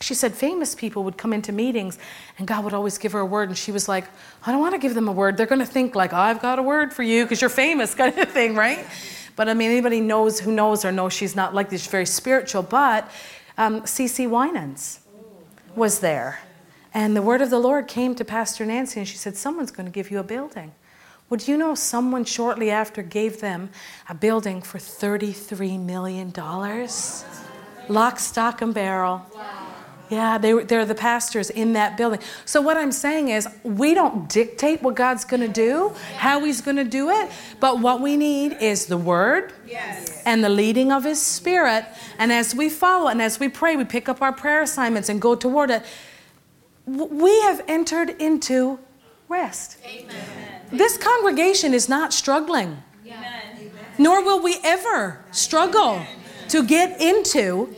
[0.00, 1.98] She said famous people would come into meetings
[2.38, 3.48] and God would always give her a word.
[3.48, 4.04] And she was like,
[4.46, 5.36] I don't want to give them a word.
[5.36, 8.16] They're going to think, like, I've got a word for you because you're famous, kind
[8.16, 8.86] of thing, right?
[9.34, 12.62] But I mean, anybody knows who knows or knows she's not like this, very spiritual.
[12.62, 13.10] But
[13.58, 15.00] um, CeCe Winans
[15.74, 16.40] was there.
[16.94, 19.86] And the word of the Lord came to Pastor Nancy, and she said, Someone's going
[19.86, 20.72] to give you a building.
[21.30, 23.70] Would you know someone shortly after gave them
[24.08, 26.32] a building for $33 million?
[27.88, 29.24] Lock, stock, and barrel.
[30.08, 32.18] Yeah, they, they're the pastors in that building.
[32.44, 36.60] So, what I'm saying is, we don't dictate what God's going to do, how He's
[36.60, 40.20] going to do it, but what we need is the Word yes.
[40.26, 41.84] and the leading of His Spirit.
[42.18, 45.22] And as we follow and as we pray, we pick up our prayer assignments and
[45.22, 45.84] go toward it.
[46.86, 48.80] We have entered into
[49.28, 49.78] rest.
[49.84, 50.59] Amen.
[50.72, 52.82] This congregation is not struggling,
[53.98, 56.00] nor will we ever struggle
[56.48, 57.74] to get into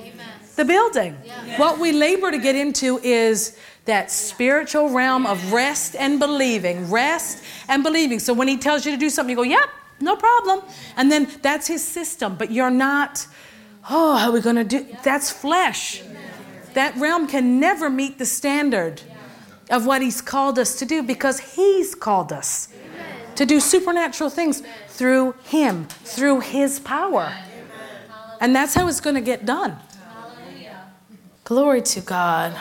[0.57, 1.15] the building.
[1.57, 6.91] What we labor to get into is that spiritual realm of rest and believing.
[6.91, 8.19] Rest and believing.
[8.19, 9.69] So when he tells you to do something, you go, yep,
[10.01, 10.63] no problem.
[10.97, 12.37] And then that's his system.
[12.37, 13.27] But you're not,
[13.91, 14.87] oh, how are we going to do?
[15.03, 16.03] That's flesh.
[16.75, 19.03] That realm can never meet the standard
[19.71, 22.69] of what he's called us to do because he's called us
[23.43, 27.35] to do supernatural things through Him, through His power.
[28.41, 29.79] And that's how it's going to get done.
[31.43, 32.57] Glory to God.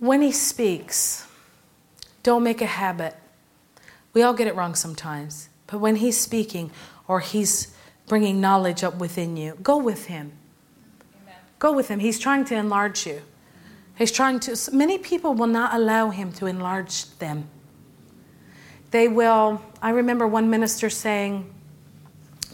[0.00, 1.28] When He speaks,
[2.24, 3.14] don't make a habit.
[4.14, 5.48] We all get it wrong sometimes.
[5.68, 6.72] But when He's speaking
[7.06, 7.72] or He's
[8.08, 10.32] bringing knowledge up within you, go with Him.
[11.60, 12.00] Go with Him.
[12.00, 13.22] He's trying to enlarge you.
[13.94, 17.48] He's trying to, many people will not allow Him to enlarge them.
[18.90, 21.52] They will, I remember one minister saying,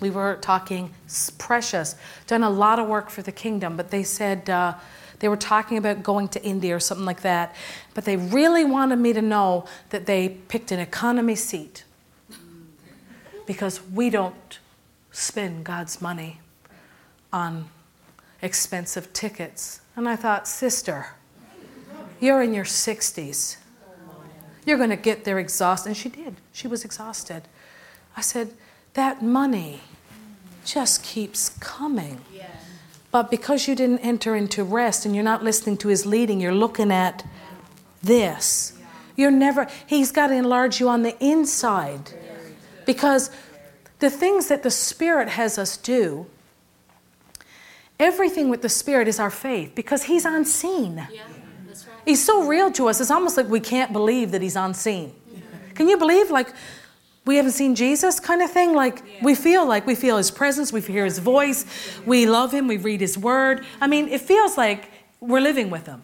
[0.01, 0.93] we were talking,
[1.39, 4.74] precious, done a lot of work for the kingdom, but they said, uh,
[5.20, 7.55] they were talking about going to India or something like that,
[7.95, 11.84] but they really wanted me to know that they picked an economy seat
[13.47, 14.59] because we don't
[15.12, 16.41] spend God's money
[17.32, 17.70] on
[18.43, 19.80] expensive tickets.
[19.95, 21.09] And I thought, sister,
[22.20, 23.57] you're in your 60s.
[24.66, 25.90] You're going to get there exhausted.
[25.90, 26.36] And she did.
[26.52, 27.42] She was exhausted.
[28.16, 28.52] I said,
[28.94, 29.80] That money
[30.66, 32.20] just keeps coming.
[33.12, 36.52] But because you didn't enter into rest and you're not listening to his leading, you're
[36.52, 37.24] looking at
[38.02, 38.74] this.
[39.16, 42.12] You're never, he's got to enlarge you on the inside.
[42.84, 43.30] Because
[44.00, 46.26] the things that the Spirit has us do,
[47.98, 51.06] everything with the Spirit is our faith because he's unseen.
[51.10, 51.22] Yeah.
[52.07, 55.12] He's so real to us, it's almost like we can't believe that he's unseen.
[55.74, 56.54] Can you believe, like,
[57.26, 58.74] we haven't seen Jesus kind of thing?
[58.74, 61.66] Like, we feel like we feel his presence, we hear his voice,
[62.07, 63.66] we love him, we read his word.
[63.80, 64.90] I mean, it feels like
[65.20, 66.00] we're living with him.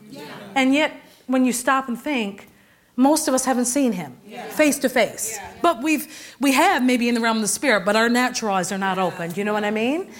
[0.54, 0.92] And yet,
[1.28, 2.48] when you stop and think,
[2.96, 4.18] most of us haven't seen him
[4.50, 5.38] face to face.
[5.62, 8.70] But we've we have maybe in the realm of the spirit, but our natural eyes
[8.70, 9.30] are not open.
[9.30, 10.10] Do you know what I mean?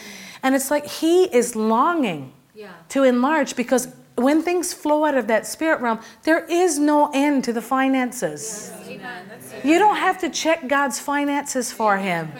[0.43, 2.33] And it's like he is longing
[2.91, 7.45] to enlarge because when things flow out of that spirit realm, there is no end
[7.45, 8.73] to the finances.
[9.65, 12.33] You don't have to check God's finances for him.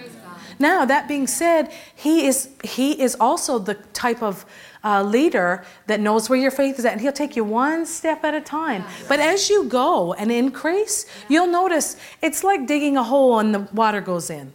[0.59, 4.45] Now, that being said, he is he is also the type of
[4.85, 8.23] uh, leader that knows where your faith is at, and he'll take you one step
[8.23, 8.85] at a time.
[9.09, 13.61] But as you go and increase, you'll notice it's like digging a hole and the
[13.73, 14.53] water goes in.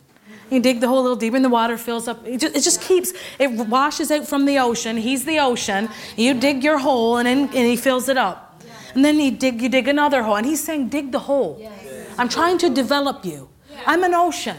[0.50, 2.26] You dig the hole a little deeper and the water fills up.
[2.26, 4.98] It just, it just keeps, it washes out from the ocean.
[4.98, 5.90] He's the ocean.
[6.16, 8.62] You dig your hole and, then, and he fills it up.
[8.94, 10.38] And then you dig, you dig another hole.
[10.38, 11.62] And he's saying, dig the hole.
[12.18, 13.50] I'm trying to develop you.
[13.86, 14.58] I'm an ocean.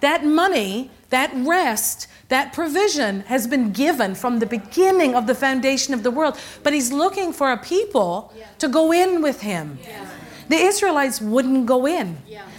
[0.00, 5.94] That money, that rest, that provision has been given from the beginning of the foundation
[5.94, 6.38] of the world.
[6.62, 9.78] But he's looking for a people to go in with him.
[10.48, 12.16] The Israelites wouldn't go in.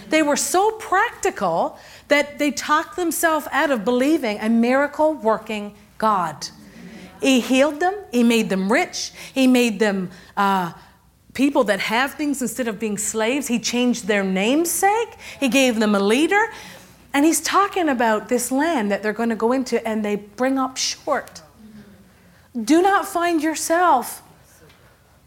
[0.08, 1.78] They were so practical
[2.14, 6.46] that they talked themselves out of believing a miracle working God.
[7.20, 10.74] He healed them, He made them rich, He made them uh,
[11.32, 13.48] people that have things instead of being slaves.
[13.48, 15.08] He changed their namesake,
[15.40, 16.52] He gave them a leader.
[17.12, 20.56] And He's talking about this land that they're going to go into and they bring
[20.56, 21.42] up short.
[22.54, 24.22] Do not find yourself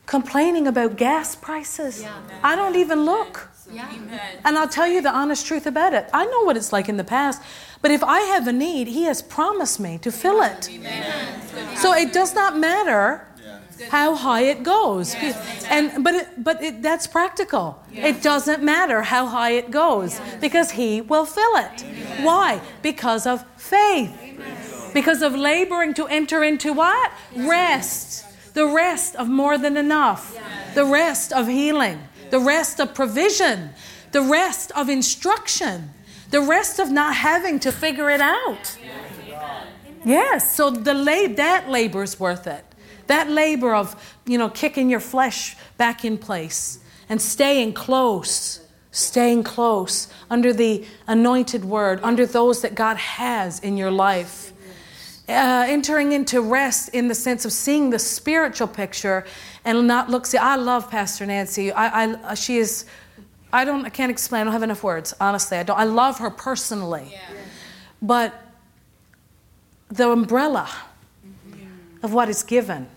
[0.06, 2.06] complaining about gas prices.
[2.42, 3.50] I don't even look.
[3.72, 3.90] Yeah.
[4.46, 6.10] And I'll tell you the honest truth about it.
[6.14, 7.42] I know what it's like in the past,
[7.82, 10.70] but if I have a need, He has promised me to fill it.
[10.70, 11.78] Amen.
[11.78, 13.28] So it does not matter
[13.90, 15.16] how high it goes.
[15.70, 17.84] And but it, but it, that's practical.
[17.94, 21.82] It doesn't matter how high it goes because he will fill it.
[22.22, 22.62] Why?
[22.82, 24.14] Because of faith.
[24.94, 27.12] Because of laboring to enter into what?
[27.36, 28.26] Rest.
[28.54, 30.36] The rest of more than enough.
[30.74, 32.00] The rest of healing.
[32.30, 33.72] The rest of provision.
[34.12, 35.92] The rest of instruction.
[36.30, 38.78] The rest of not having to figure it out.
[40.04, 42.64] Yes, so the lab, that labor is worth it.
[43.08, 49.44] That labor of, you know, kicking your flesh back in place and staying close, staying
[49.44, 54.54] close under the anointed word, under those that God has in your life.
[55.30, 59.26] Uh, entering into rest in the sense of seeing the spiritual picture
[59.68, 60.26] and not look.
[60.26, 61.72] See, I love Pastor Nancy.
[61.72, 62.86] I, I, she is.
[63.54, 63.86] I don't.
[63.86, 64.42] I can't explain.
[64.42, 65.14] I don't have enough words.
[65.20, 65.78] Honestly, I don't.
[65.78, 67.20] I love her personally, yeah.
[68.02, 68.34] but
[69.90, 70.70] the umbrella
[71.26, 72.04] mm-hmm.
[72.04, 72.88] of what is given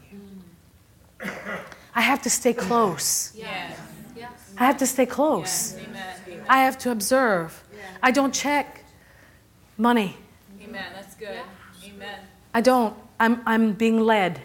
[1.94, 3.32] I have to stay close.
[3.36, 3.78] Yes.
[4.58, 5.74] I have to stay close.
[5.74, 6.20] Yes.
[6.48, 7.64] I have to observe.
[8.02, 8.84] I don't check
[9.76, 10.16] money.
[10.62, 10.84] Amen.
[10.94, 11.40] That's good.
[11.84, 12.20] Amen.
[12.54, 12.94] I don't.
[13.18, 14.40] I'm, I'm being led.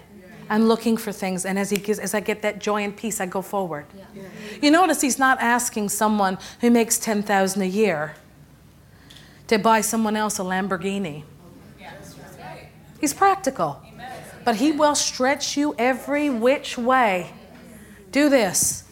[0.49, 3.19] I'm looking for things, and as he gives, as I get that joy and peace,
[3.19, 3.85] I go forward.
[3.95, 4.23] Yeah.
[4.61, 8.15] You notice he's not asking someone who makes ten thousand a year
[9.47, 11.23] to buy someone else a Lamborghini.
[11.79, 11.91] Yeah,
[12.39, 12.69] right.
[12.99, 13.81] He's practical
[14.45, 17.31] but He will stretch you every which way.
[18.11, 18.83] Do this.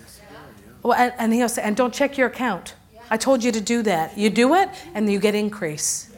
[0.82, 2.76] Well, and He'll say, and don't check your account.
[3.10, 4.18] I told you to do that.
[4.18, 6.10] You do it, and you get increase.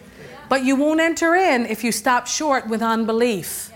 [0.47, 3.71] But you won't enter in if you stop short with unbelief.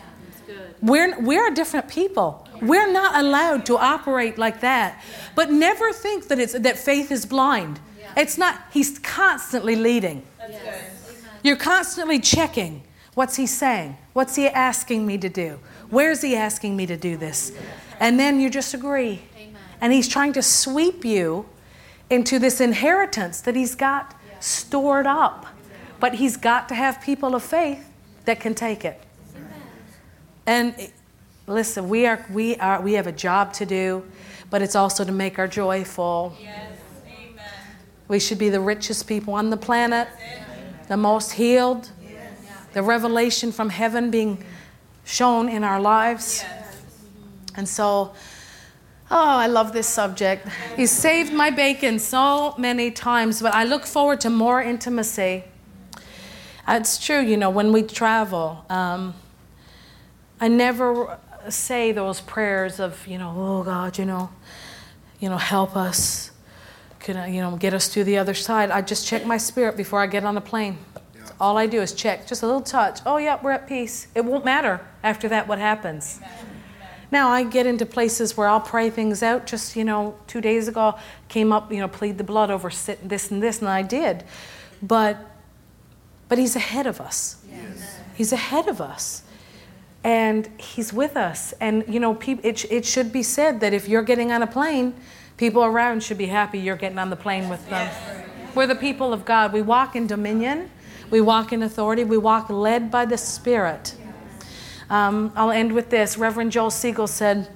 [0.82, 2.48] We're, we're different people.
[2.62, 5.04] We're not allowed to operate like that.
[5.36, 7.80] But never think that, it's, that faith is blind.
[8.18, 8.62] It's not.
[8.72, 10.24] He's constantly leading.
[11.44, 12.84] You're constantly checking.
[13.14, 13.98] What's he saying?
[14.14, 15.60] What's he asking me to do?
[15.90, 17.52] Where's he asking me to do this?
[18.00, 19.22] And then you just agree.
[19.82, 21.46] And he's trying to sweep you
[22.10, 25.46] into this inheritance that he's got stored up.
[26.00, 27.90] But he's got to have people of faith
[28.26, 29.02] that can take it.
[30.50, 30.74] And
[31.45, 34.04] listen, we are we are we have a job to do,
[34.50, 36.36] but it's also to make our joy full.
[36.41, 36.72] Yes.
[38.08, 40.08] We should be the richest people on the planet,
[40.88, 41.91] the most healed,
[42.74, 44.43] the revelation from heaven being
[45.06, 46.43] shown in our lives.
[47.56, 48.16] And so,
[49.12, 50.47] oh, I love this subject.
[50.76, 55.43] He's saved my bacon so many times, but I look forward to more intimacy.
[56.68, 59.14] It's true, you know, when we travel, um,
[60.42, 61.18] I never
[61.50, 64.30] say those prayers of, you know, oh God, you know,
[65.20, 66.32] you know, help us,
[67.00, 68.72] can I, you know, get us to the other side.
[68.72, 70.78] I just check my spirit before I get on a plane.
[71.40, 73.00] All I do is check, just a little touch.
[73.06, 74.08] Oh, yeah, we're at peace.
[74.16, 76.20] It won't matter after that what happens.
[76.22, 76.50] Amen.
[77.12, 79.48] Now I get into places where I'll pray things out.
[79.48, 83.32] Just you know, two days ago came up, you know, plead the blood over this
[83.32, 84.24] and this, and I did.
[84.82, 85.18] But
[86.28, 87.44] but He's ahead of us.
[87.50, 88.00] Yes.
[88.16, 89.24] He's ahead of us,
[90.04, 91.54] and He's with us.
[91.60, 94.93] And you know, it it should be said that if you're getting on a plane,
[95.38, 97.89] people around should be happy you're getting on the plane with them.
[98.56, 99.54] We're the people of God.
[99.54, 100.70] We walk in dominion.
[101.10, 102.04] We walk in authority.
[102.04, 103.95] We walk led by the Spirit.
[104.89, 106.18] Um, I'll end with this.
[106.18, 107.50] Reverend Joel Siegel said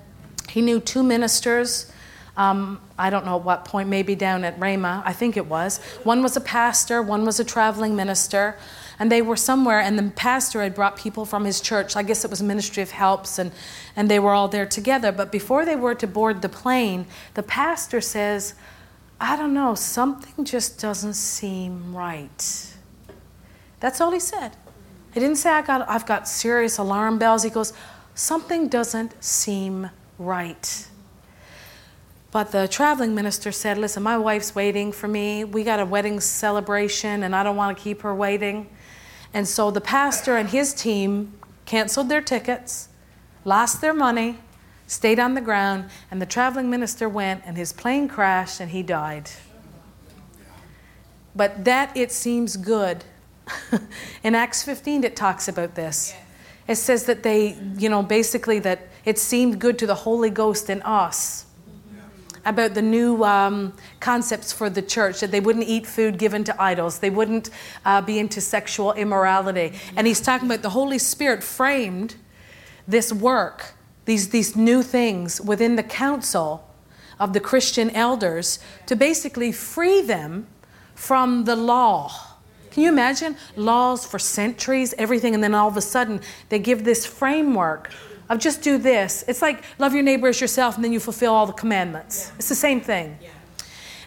[0.49, 1.91] he knew two ministers.
[2.37, 5.79] Um, I don't know at what point, maybe down at Rhema, I think it was.
[6.03, 8.57] One was a pastor, one was a traveling minister,
[9.03, 11.97] and they were somewhere, and the pastor had brought people from his church.
[11.97, 13.51] I guess it was Ministry of Helps, and,
[13.97, 15.11] and they were all there together.
[15.11, 18.53] But before they were to board the plane, the pastor says,
[19.19, 22.73] I don't know, something just doesn't seem right.
[23.81, 24.55] That's all he said.
[25.13, 27.43] He didn't say, I got, I've got serious alarm bells.
[27.43, 27.73] He goes,
[28.15, 30.87] Something doesn't seem right.
[32.31, 35.43] But the traveling minister said, Listen, my wife's waiting for me.
[35.43, 38.69] We got a wedding celebration, and I don't want to keep her waiting.
[39.34, 41.34] And so the pastor and his team
[41.65, 42.89] canceled their tickets,
[43.45, 44.38] lost their money,
[44.88, 48.84] stayed on the ground, and the traveling minister went, and his plane crashed, and he
[48.84, 49.29] died.
[51.36, 53.03] But that it seems good
[54.23, 56.13] in Acts 15, it talks about this.
[56.67, 60.69] It says that they, you know, basically that it seemed good to the Holy Ghost
[60.69, 61.45] and us
[62.45, 66.61] about the new um, concepts for the church that they wouldn't eat food given to
[66.61, 67.49] idols, they wouldn't
[67.85, 69.73] uh, be into sexual immorality.
[69.95, 72.15] And he's talking about the Holy Spirit framed
[72.87, 73.73] this work,
[74.05, 76.69] these, these new things within the council
[77.19, 80.47] of the Christian elders to basically free them
[80.95, 82.11] from the law.
[82.71, 83.37] Can you imagine?
[83.55, 87.91] Laws for centuries, everything, and then all of a sudden they give this framework
[88.30, 89.24] of just do this.
[89.28, 92.32] It's like love your neighbor as yourself and then you fulfill all the commandments.
[92.38, 93.17] It's the same thing.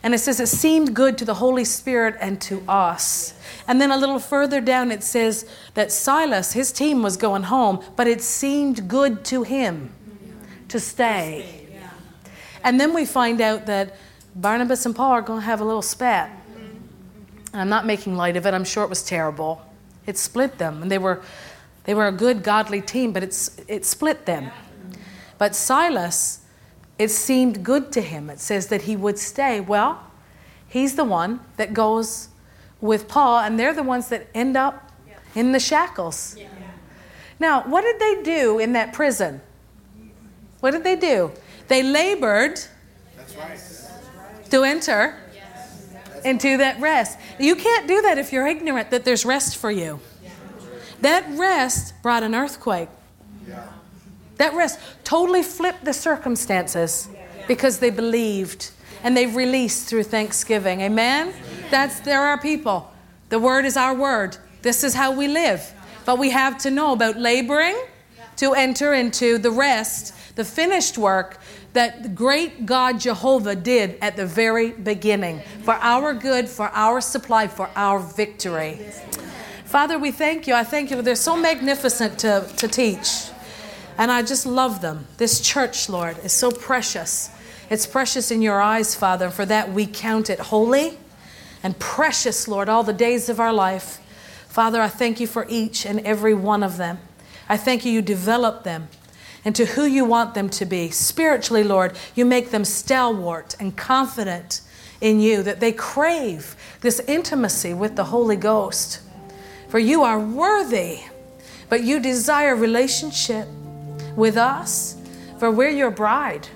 [0.03, 3.35] And it says it seemed good to the Holy Spirit and to us.
[3.67, 7.83] And then a little further down it says that Silas, his team was going home,
[7.97, 9.93] but it seemed good to him
[10.69, 11.67] to stay.
[12.63, 13.97] And then we find out that
[14.35, 16.29] Barnabas and Paul are going to have a little spat.
[16.31, 17.53] Mm-hmm.
[17.53, 18.53] And I'm not making light of it.
[18.55, 19.63] I'm sure it was terrible.
[20.05, 21.23] It split them, and they were
[21.87, 24.51] they were a good godly team, but it's it split them.
[25.39, 26.41] But Silas
[26.99, 28.31] it seemed good to him.
[28.31, 29.61] It says that he would stay.
[29.61, 30.03] Well,
[30.67, 32.29] he's the one that goes
[32.81, 34.93] with Paul, and they're the ones that end up
[35.35, 36.37] in the shackles.
[37.39, 39.43] Now, what did they do in that prison?
[40.61, 41.33] What did they do?
[41.69, 42.61] They labored
[44.51, 45.21] to enter
[46.25, 47.19] into that rest.
[47.39, 50.01] You can't do that if you're ignorant that there's rest for you.
[51.01, 52.89] That rest brought an earthquake.
[54.37, 57.09] That rest totally flipped the circumstances
[57.49, 58.71] because they believed
[59.03, 60.81] and they released through thanksgiving.
[60.83, 61.33] Amen?
[61.71, 62.93] That's there are people.
[63.29, 64.37] The word is our word.
[64.63, 65.73] This is how we live.
[66.05, 67.77] But we have to know about laboring
[68.37, 71.41] to enter into the rest, the finished work
[71.73, 77.01] that the great God Jehovah did at the very beginning for our good, for our
[77.01, 78.81] supply, for our victory.
[79.67, 80.55] Father, we thank you.
[80.55, 81.03] I thank you.
[81.03, 83.29] They're so magnificent to, to teach.
[83.99, 85.07] And I just love them.
[85.17, 87.31] This church, Lord, is so precious.
[87.69, 89.27] It's precious in your eyes, Father.
[89.27, 90.99] And for that we count it holy
[91.65, 94.01] and precious, Lord, all the days of our life.
[94.47, 96.99] Father, I thank you for each and every one of them.
[97.49, 98.89] I thank you, you develop them
[99.45, 100.91] into who you want them to be.
[100.91, 104.61] Spiritually, Lord, you make them stalwart and confident
[105.01, 109.01] in you, that they crave this intimacy with the Holy Ghost.
[109.69, 111.01] For you are worthy,
[111.69, 113.49] but you desire relationship
[114.15, 114.97] with us,
[115.39, 116.49] for we're your bride.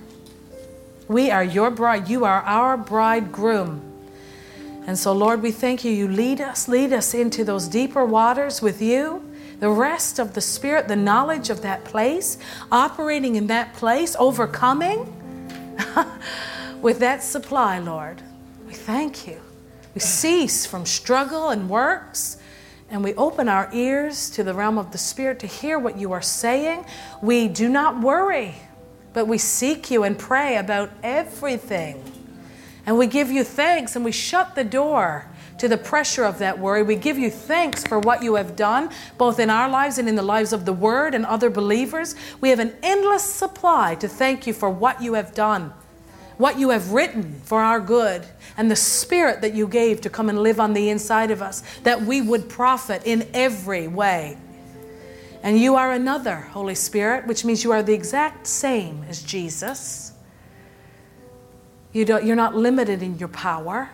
[1.08, 2.08] We are your bride.
[2.08, 3.82] You are our bridegroom.
[4.86, 5.92] And so, Lord, we thank you.
[5.92, 9.24] You lead us, lead us into those deeper waters with you.
[9.58, 12.38] The rest of the Spirit, the knowledge of that place,
[12.72, 15.12] operating in that place, overcoming
[16.80, 18.22] with that supply, Lord.
[18.66, 19.40] We thank you.
[19.94, 22.38] We cease from struggle and works
[22.90, 26.12] and we open our ears to the realm of the Spirit to hear what you
[26.12, 26.84] are saying,
[27.22, 28.54] we do not worry,
[29.12, 32.02] but we seek you and pray about everything.
[32.86, 35.26] And we give you thanks and we shut the door
[35.58, 36.82] to the pressure of that worry.
[36.82, 40.16] We give you thanks for what you have done, both in our lives and in
[40.16, 42.16] the lives of the Word and other believers.
[42.40, 45.72] We have an endless supply to thank you for what you have done
[46.40, 48.26] what you have written for our good,
[48.56, 51.62] and the Spirit that you gave to come and live on the inside of us,
[51.82, 54.38] that we would profit in every way.
[55.42, 60.12] And you are another, Holy Spirit, which means you are the exact same as Jesus.
[61.92, 63.90] You don't, you're not limited in your power.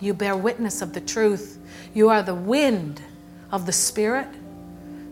[0.00, 1.58] You bear witness of the truth.
[1.92, 3.00] You are the wind
[3.50, 4.28] of the Spirit,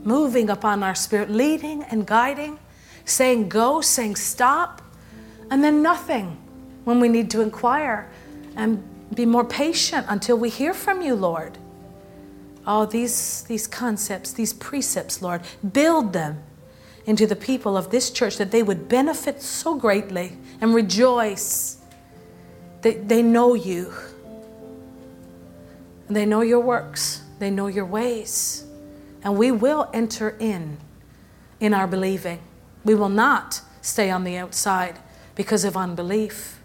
[0.05, 2.59] moving upon our spirit, leading and guiding,
[3.05, 4.82] saying go, saying stop,
[5.53, 6.39] and then nothing
[6.85, 8.11] when we need to inquire
[8.57, 8.83] and
[9.15, 11.59] be more patient until we hear from you, Lord.
[12.67, 15.43] Oh, these, these concepts, these precepts, Lord,
[15.75, 16.43] build them
[17.05, 21.77] into the people of this church that they would benefit so greatly and rejoice
[22.81, 23.93] that they know you.
[26.09, 28.65] They know your works, they know your ways.
[29.23, 30.79] And we will enter in
[31.61, 32.41] in our believing.
[32.85, 34.99] We will not stay on the outside
[35.35, 36.59] because of unbelief.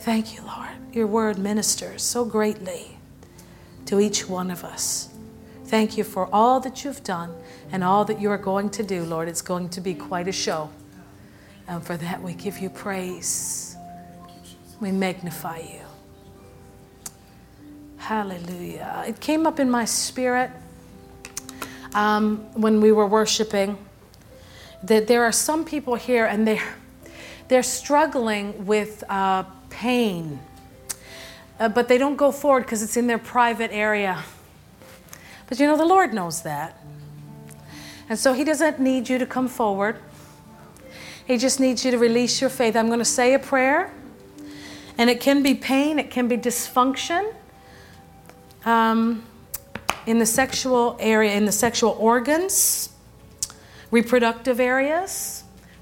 [0.00, 0.68] Thank you, Lord.
[0.92, 2.98] Your word ministers so greatly
[3.86, 5.08] to each one of us.
[5.66, 7.34] Thank you for all that you've done
[7.70, 9.28] and all that you are going to do, Lord.
[9.28, 10.70] It's going to be quite a show.
[11.66, 13.76] And for that, we give you praise.
[14.80, 15.80] We magnify you.
[17.98, 19.04] Hallelujah.
[19.06, 20.50] It came up in my spirit
[21.94, 23.76] um, when we were worshiping
[24.82, 26.74] that there are some people here and they're
[27.48, 30.38] they're struggling with uh, pain,
[31.58, 34.22] uh, but they don't go forward because it's in their private area.
[35.48, 36.78] But you know, the Lord knows that.
[38.08, 39.96] And so He doesn't need you to come forward.
[41.26, 42.76] He just needs you to release your faith.
[42.76, 43.92] I'm going to say a prayer,
[44.96, 47.34] and it can be pain, it can be dysfunction
[48.64, 49.24] um,
[50.06, 52.90] in the sexual area, in the sexual organs,
[53.90, 55.37] reproductive areas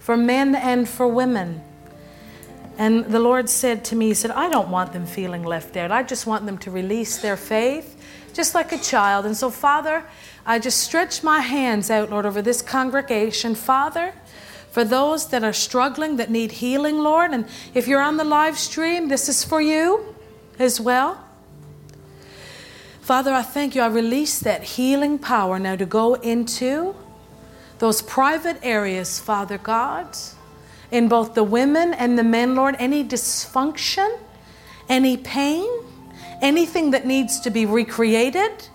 [0.07, 1.61] for men and for women.
[2.79, 5.91] And the Lord said to me, He said, I don't want them feeling left out.
[5.91, 8.01] I just want them to release their faith,
[8.33, 9.27] just like a child.
[9.27, 10.05] And so, Father,
[10.47, 13.57] I just stretch my hands out, Lord, over this congregation.
[13.57, 14.15] Father,
[14.71, 18.61] for those that are struggling, that need healing, Lord, and if you're on the live
[18.61, 20.15] stream, this is for you
[20.57, 21.21] as well.
[23.01, 23.83] Father, I thank you.
[23.83, 26.95] I release that healing power now to go into
[27.79, 30.17] those private areas, Father God,
[30.91, 32.77] in both the women and the men, Lord.
[32.79, 34.19] Any dysfunction,
[34.89, 35.69] any pain,
[36.41, 38.69] anything that needs to be recreated,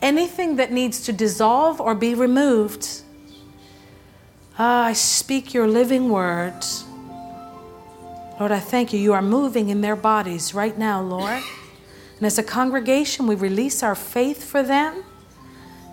[0.00, 3.02] anything that needs to dissolve or be removed.
[4.58, 6.64] Ah, I speak your living word.
[8.38, 9.00] Lord, I thank you.
[9.00, 11.42] You are moving in their bodies right now, Lord.
[12.18, 15.04] And as a congregation, we release our faith for them.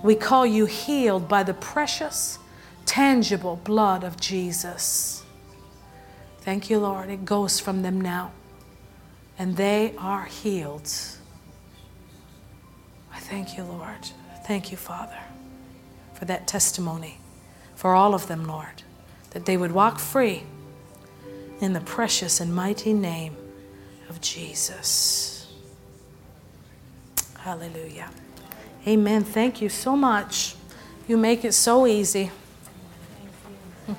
[0.03, 2.37] We call you healed by the precious,
[2.85, 5.23] tangible blood of Jesus.
[6.41, 7.09] Thank you, Lord.
[7.09, 8.31] It goes from them now.
[9.37, 10.91] And they are healed.
[13.11, 14.09] I thank you, Lord.
[14.45, 15.17] Thank you, Father,
[16.13, 17.17] for that testimony,
[17.75, 18.83] for all of them, Lord,
[19.31, 20.43] that they would walk free
[21.59, 23.35] in the precious and mighty name
[24.09, 25.51] of Jesus.
[27.39, 28.09] Hallelujah.
[28.87, 29.23] Amen.
[29.23, 30.55] Thank you so much.
[31.07, 32.31] You make it so easy.